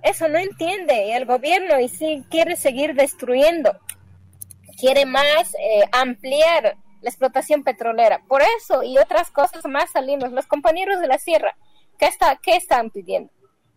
[0.04, 3.78] Eso no entiende el gobierno y sí quiere seguir destruyendo.
[4.80, 8.22] Quiere más eh, ampliar la explotación petrolera.
[8.28, 10.32] Por eso y otras cosas más salimos.
[10.32, 11.56] Los compañeros de la sierra,
[11.97, 13.32] ¿qué, está, qué están pidiendo?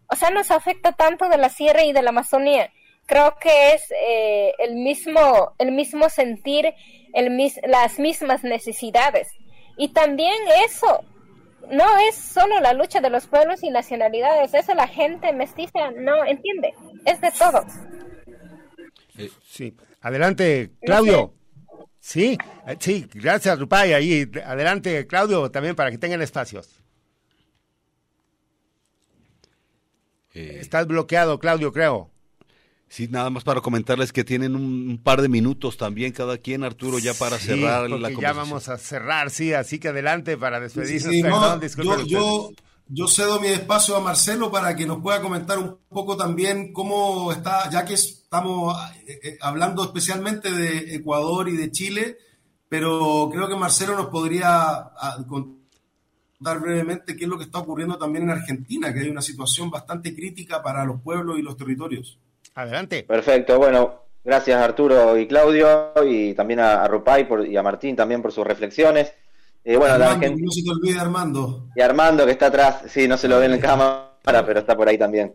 [0.08, 2.70] o sea, nos afecta tanto de la sierra y de la Amazonía.
[3.06, 6.72] Creo que es eh, el, mismo, el mismo sentir,
[7.12, 9.28] el las mismas necesidades.
[9.76, 11.04] Y también eso,
[11.70, 16.24] no es solo la lucha de los pueblos y nacionalidades, eso la gente mestiza no
[16.24, 17.64] entiende, es de todos.
[19.44, 21.34] Sí, adelante, Claudio.
[22.04, 23.94] Sí, gracias, Rupay.
[23.94, 26.68] Ahí, adelante, Claudio, también para que tengan espacios.
[30.34, 32.10] Eh, Estás bloqueado, Claudio, creo.
[32.88, 36.98] Sí, nada más para comentarles que tienen un, par de minutos también cada quien, Arturo,
[36.98, 38.20] ya para cerrar la conversación.
[38.20, 41.74] ya vamos a cerrar, sí, así que adelante para despedirnos.
[41.76, 42.50] yo, yo,
[43.08, 47.70] cedo mi espacio a Marcelo para que nos pueda comentar un poco también cómo está,
[47.70, 48.76] ya que estamos
[49.06, 52.18] eh, eh, hablando especialmente de Ecuador y de Chile,
[52.68, 54.90] pero creo que Marcelo nos podría
[55.28, 55.64] contar
[56.44, 59.70] dar brevemente qué es lo que está ocurriendo también en Argentina, que hay una situación
[59.70, 62.18] bastante crítica para los pueblos y los territorios.
[62.54, 63.02] Adelante.
[63.02, 68.30] Perfecto, bueno, gracias Arturo y Claudio, y también a, Rupay y a Martín también por
[68.30, 69.12] sus reflexiones.
[69.66, 71.68] Eh, bueno, Armando, no se te olvide Armando.
[71.74, 74.76] Y Armando que está atrás, sí, no se lo ve en la cámara, pero está
[74.76, 75.34] por ahí también.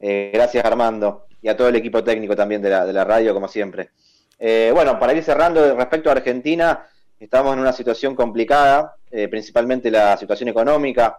[0.00, 3.32] Eh, gracias Armando y a todo el equipo técnico también de la, de la radio,
[3.32, 3.90] como siempre.
[4.38, 6.86] Eh, bueno, para ir cerrando respecto a Argentina,
[7.18, 11.18] estamos en una situación complicada, eh, principalmente la situación económica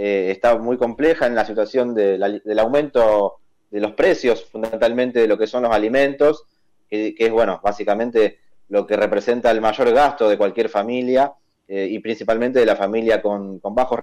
[0.00, 3.38] está muy compleja en la situación del aumento
[3.68, 6.44] de los precios, fundamentalmente de lo que son los alimentos,
[6.88, 8.38] que, es, bueno, básicamente
[8.68, 11.32] lo que representa el mayor gasto de cualquier familia
[11.68, 14.00] eh, y principalmente de la familia con, bajos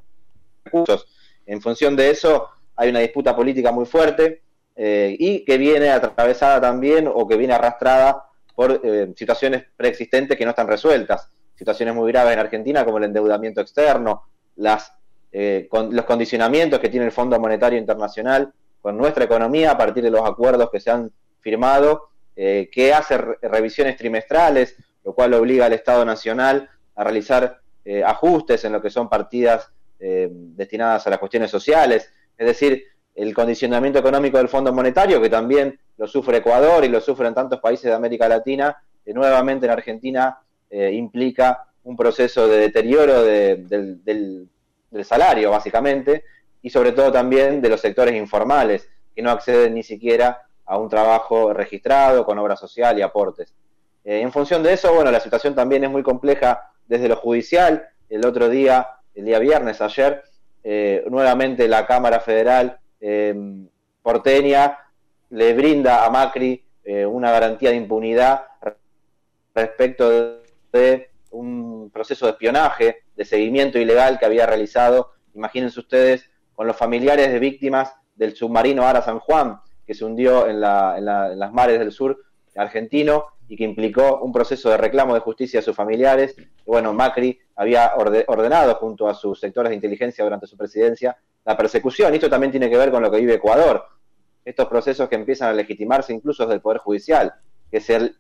[0.63, 1.07] recursos.
[1.45, 4.43] En función de eso, hay una disputa política muy fuerte
[4.77, 8.81] y que viene atravesada también o que viene arrastrada por
[9.15, 14.23] situaciones preexistentes que no están resueltas situaciones muy graves en Argentina como el endeudamiento externo,
[14.57, 14.93] las,
[15.31, 20.11] eh, los condicionamientos que tiene el Fondo Monetario Internacional con nuestra economía a partir de
[20.11, 25.73] los acuerdos que se han firmado, eh, que hace revisiones trimestrales, lo cual obliga al
[25.73, 31.49] Estado Nacional a realizar eh, ajustes en lo que son partidas destinadas a las cuestiones
[31.49, 32.83] sociales, es decir,
[33.15, 37.59] el condicionamiento económico del Fondo Monetario, que también lo sufre Ecuador y lo sufren tantos
[37.59, 38.77] países de América Latina,
[39.13, 40.39] nuevamente en Argentina
[40.69, 44.49] eh, implica un proceso de deterioro del,
[45.03, 46.23] salario, básicamente,
[46.61, 50.89] y sobre todo también de los sectores informales, que no acceden ni siquiera a un
[50.89, 53.53] trabajo registrado con obra social y aportes.
[54.03, 57.87] Eh, en función de eso, bueno, la situación también es muy compleja desde lo judicial.
[58.09, 60.23] El otro día, el día viernes, ayer,
[60.63, 62.79] eh, nuevamente la Cámara Federal
[64.01, 64.79] porteña
[65.29, 66.65] le brinda a Macri
[67.07, 68.45] una garantía de impunidad
[69.53, 70.39] respecto
[70.71, 76.75] de un proceso de espionaje, de seguimiento ilegal que había realizado, imagínense ustedes, con los
[76.75, 81.91] familiares de víctimas del submarino Ara San Juan, que se hundió en, las mares del
[81.91, 82.23] sur
[82.55, 86.35] argentino y que implicó un proceso de reclamo de justicia a sus familiares.
[86.65, 91.15] bueno, Macri había ordenado junto a sus sectores de inteligencia durante su presidencia
[91.45, 92.13] la persecución.
[92.13, 93.85] Esto también tiene que ver con lo que vive Ecuador.
[94.43, 97.33] Estos procesos que empiezan a legitimarse incluso desde el Poder Judicial,
[97.69, 98.17] que es el,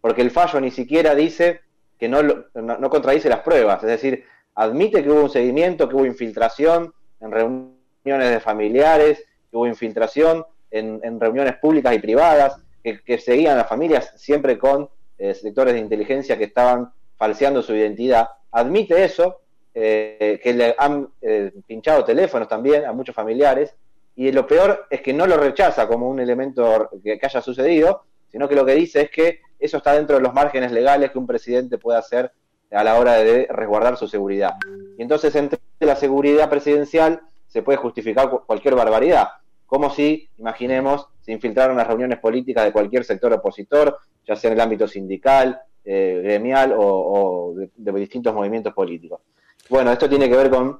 [0.00, 1.60] porque el fallo ni siquiera dice
[1.98, 4.24] que no, no, contradice las pruebas, es decir,
[4.56, 10.44] admite que hubo un seguimiento, que hubo infiltración en reuniones de familiares, que hubo infiltración
[10.72, 16.36] en, reuniones públicas y privadas, que, seguían las familias siempre con eh, sectores de inteligencia
[16.36, 18.28] que estaban falseando su identidad.
[18.50, 19.40] Admite eso,
[19.74, 23.74] eh, que le han eh, pinchado teléfonos también a muchos familiares,
[24.14, 28.48] y lo peor es que no lo rechaza como un elemento que haya sucedido, sino
[28.48, 31.26] que lo que dice es que eso está dentro de los márgenes legales que un
[31.26, 32.32] presidente puede hacer
[32.70, 34.54] a la hora de resguardar su seguridad.
[34.98, 39.28] Y entonces entre la seguridad presidencial se puede justificar cualquier barbaridad,
[39.72, 44.58] como si, imaginemos, se infiltraron las reuniones políticas de cualquier sector opositor, ya sea en
[44.58, 49.22] el ámbito sindical, eh, gremial o, de, distintos movimientos políticos.
[49.70, 50.78] Bueno, esto tiene que ver con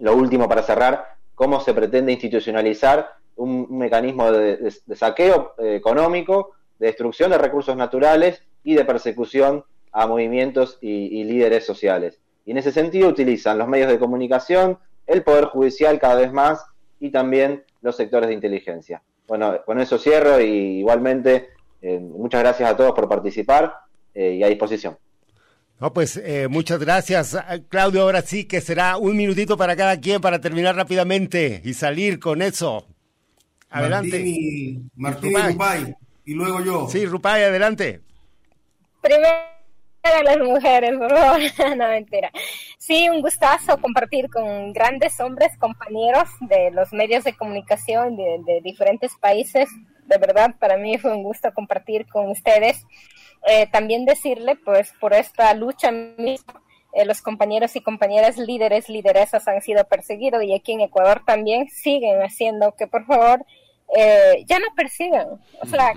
[0.00, 1.04] lo último para cerrar,
[1.36, 8.42] cómo se pretende institucionalizar un, mecanismo de, saqueo eh, económico de destrucción de recursos naturales
[8.64, 9.62] y de persecución
[9.92, 12.18] a movimientos y, líderes sociales.
[12.44, 16.66] Y en ese sentido utilizan los medios de comunicación, el Poder Judicial cada vez más
[16.98, 19.02] y también los sectores de inteligencia.
[19.26, 23.72] Bueno, con eso cierro y igualmente eh, muchas gracias a todos por participar
[24.14, 24.98] eh, y a disposición.
[25.78, 27.36] No, pues eh, muchas gracias,
[27.68, 28.02] Claudio.
[28.02, 32.42] Ahora sí que será un minutito para cada quien para terminar rápidamente y salir con
[32.42, 32.86] eso.
[33.70, 34.18] Adelante.
[34.96, 36.88] Martín Martín y luego yo.
[36.88, 38.00] Sí, Rupay, adelante.
[39.00, 39.55] Primero
[40.24, 41.40] las mujeres, por favor.
[41.76, 42.30] no, mentira.
[42.78, 49.12] Sí, un gustazo compartir con grandes hombres, compañeros de los medios de comunicación de, diferentes
[49.20, 49.68] países.
[50.04, 52.86] De verdad, para mí fue un gusto compartir con ustedes.
[53.48, 59.46] Eh, también decirle, pues, por esta lucha misma, eh, los compañeros y compañeras líderes, lideresas
[59.48, 63.44] han sido perseguidos y aquí en Ecuador también siguen haciendo que, por favor,
[63.96, 65.40] eh, ya no persigan.
[65.60, 65.92] O sea,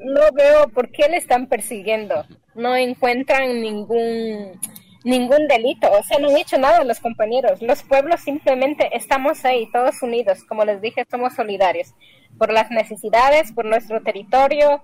[0.00, 2.24] no veo por qué le están persiguiendo.
[2.54, 4.60] No encuentran ningún
[5.04, 5.90] ningún delito.
[5.90, 7.60] O sea, no han hecho nada los compañeros.
[7.62, 10.44] Los pueblos simplemente estamos ahí, todos unidos.
[10.44, 11.94] Como les dije, somos solidarios
[12.38, 14.82] por las necesidades, por nuestro territorio,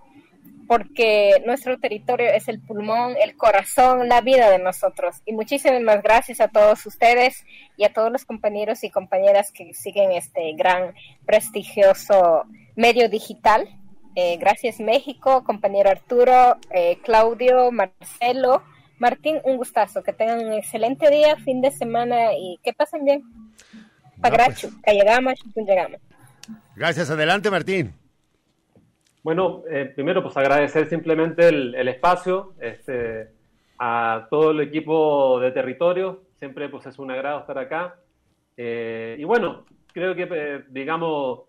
[0.68, 5.16] porque nuestro territorio es el pulmón, el corazón, la vida de nosotros.
[5.24, 7.44] Y muchísimas gracias a todos ustedes
[7.78, 10.94] y a todos los compañeros y compañeras que siguen este gran,
[11.24, 12.44] prestigioso
[12.76, 13.66] medio digital.
[14.14, 18.62] Eh, gracias México, compañero Arturo, eh, Claudio, Marcelo,
[18.98, 20.02] Martín, un gustazo.
[20.02, 23.22] Que tengan un excelente día, fin de semana y que pasen bien.
[24.20, 26.00] Pagrachu, no, pues.
[26.76, 27.94] Gracias, adelante Martín.
[29.28, 33.28] Bueno, eh, primero pues agradecer simplemente el, espacio este,
[33.78, 37.96] a todo el equipo de territorio, siempre pues es un agrado estar acá.
[38.56, 41.40] Eh, y bueno, creo que eh, digamos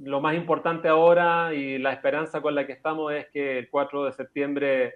[0.00, 4.06] lo más importante ahora y la esperanza con la que estamos es que el 4
[4.06, 4.94] de septiembre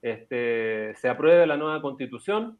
[0.00, 2.56] este, se apruebe la nueva constitución,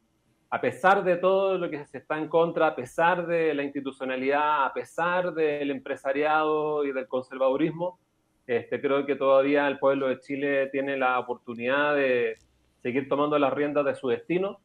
[0.51, 4.65] a pesar de todo lo que se está en contra, a pesar de la institucionalidad,
[4.65, 8.01] a pesar del empresariado y del conservadurismo,
[8.47, 12.37] este, creo que todavía el pueblo de Chile tiene la oportunidad de
[12.83, 14.61] seguir tomando las riendas de su destino.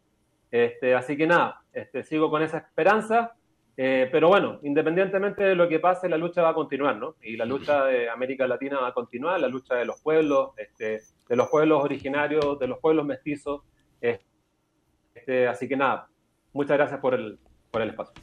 [0.52, 3.36] Este, así que nada, este, sigo con esa esperanza.
[3.78, 7.16] Eh, pero bueno, independientemente de lo que pase, la lucha va a continuar, ¿no?
[7.22, 11.02] Y la lucha de América Latina va a continuar, la lucha de los pueblos, este,
[11.28, 13.64] de los pueblos originarios, de los pueblos mestizos.
[14.00, 16.08] Este, así que nada,
[16.54, 17.38] muchas gracias por el,
[17.70, 18.14] por el espacio.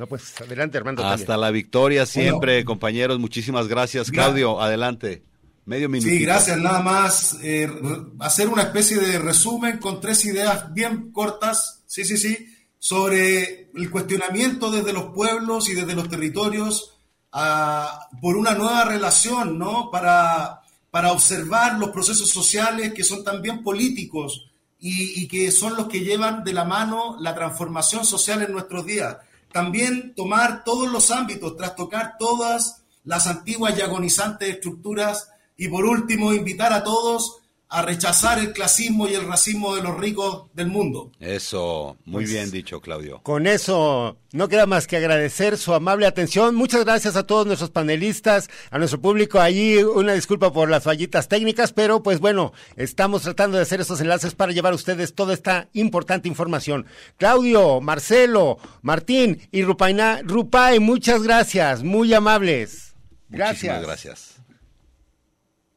[0.00, 1.04] No, pues adelante, Armando.
[1.04, 3.18] Hasta la victoria siempre, compañeros.
[3.18, 4.10] Muchísimas gracias.
[4.10, 5.22] Claudio, adelante.
[5.66, 6.08] Medio minuto.
[6.08, 6.56] Sí, gracias.
[6.56, 7.70] Nada más eh,
[8.18, 11.82] hacer una especie de resumen con tres ideas bien cortas.
[11.86, 12.46] Sí, sí, sí
[12.78, 16.96] sobre el cuestionamiento desde los pueblos y desde los territorios
[17.32, 19.90] ah, por una nueva relación, ¿no?
[19.90, 25.88] Para, para observar los procesos sociales que son también políticos y, y, que son los
[25.88, 29.18] que llevan de la mano la transformación social en nuestros días.
[29.52, 36.32] También tomar todos los ámbitos, trastocar todas las antiguas y agonizantes estructuras y por último
[36.32, 37.39] invitar a todos
[37.70, 41.12] a rechazar el clasismo y el racismo de los ricos del mundo.
[41.20, 43.20] Eso, muy pues, bien dicho, Claudio.
[43.22, 46.56] Con eso no queda más que agradecer su amable atención.
[46.56, 49.76] Muchas gracias a todos nuestros panelistas, a nuestro público allí.
[49.84, 54.34] Una disculpa por las fallitas técnicas, pero pues bueno, estamos tratando de hacer estos enlaces
[54.34, 56.86] para llevar a ustedes toda esta importante información.
[57.18, 62.96] Claudio, Marcelo, Martín y Rupaina, Rupay, muchas gracias, muy amables.
[63.28, 63.76] Gracias.
[63.78, 64.42] Muchísimas gracias.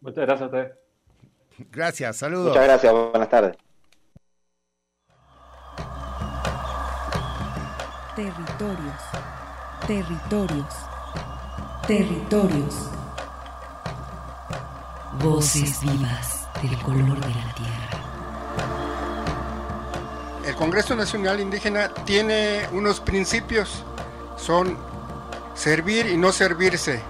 [0.02, 0.83] Muchas gracias a ustedes.
[1.58, 2.50] Gracias, saludos.
[2.50, 3.58] Muchas gracias, buenas tardes.
[8.16, 9.02] Territorios,
[9.88, 10.74] territorios,
[11.88, 12.90] territorios.
[15.22, 18.04] Voces vivas del color de la tierra.
[20.46, 23.84] El Congreso Nacional Indígena tiene unos principios,
[24.38, 24.78] son
[25.54, 27.02] servir y no servirse,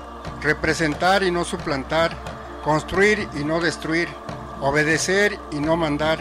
[0.41, 2.15] representar y no suplantar,
[2.63, 4.07] construir y no destruir,
[4.61, 6.19] obedecer y no mandar,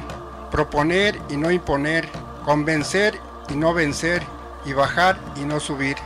[0.51, 2.09] proponer y no imponer,
[2.45, 3.19] convencer
[3.49, 4.23] y no vencer,
[4.65, 5.97] y bajar y no subir.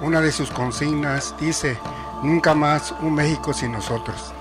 [0.00, 1.78] Una de sus consignas dice,
[2.22, 4.32] nunca más un México sin nosotros.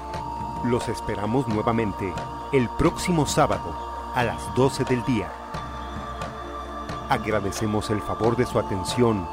[0.64, 2.14] Los esperamos nuevamente
[2.52, 3.76] el próximo sábado
[4.16, 5.32] a las 12 del día.
[7.10, 9.28] Agradecemos el favor de su atención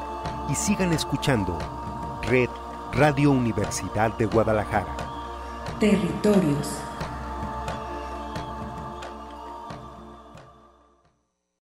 [0.49, 1.59] y sigan escuchando
[2.23, 2.51] Red
[2.93, 5.06] Radio Universidad de Guadalajara.
[5.79, 6.79] Territorios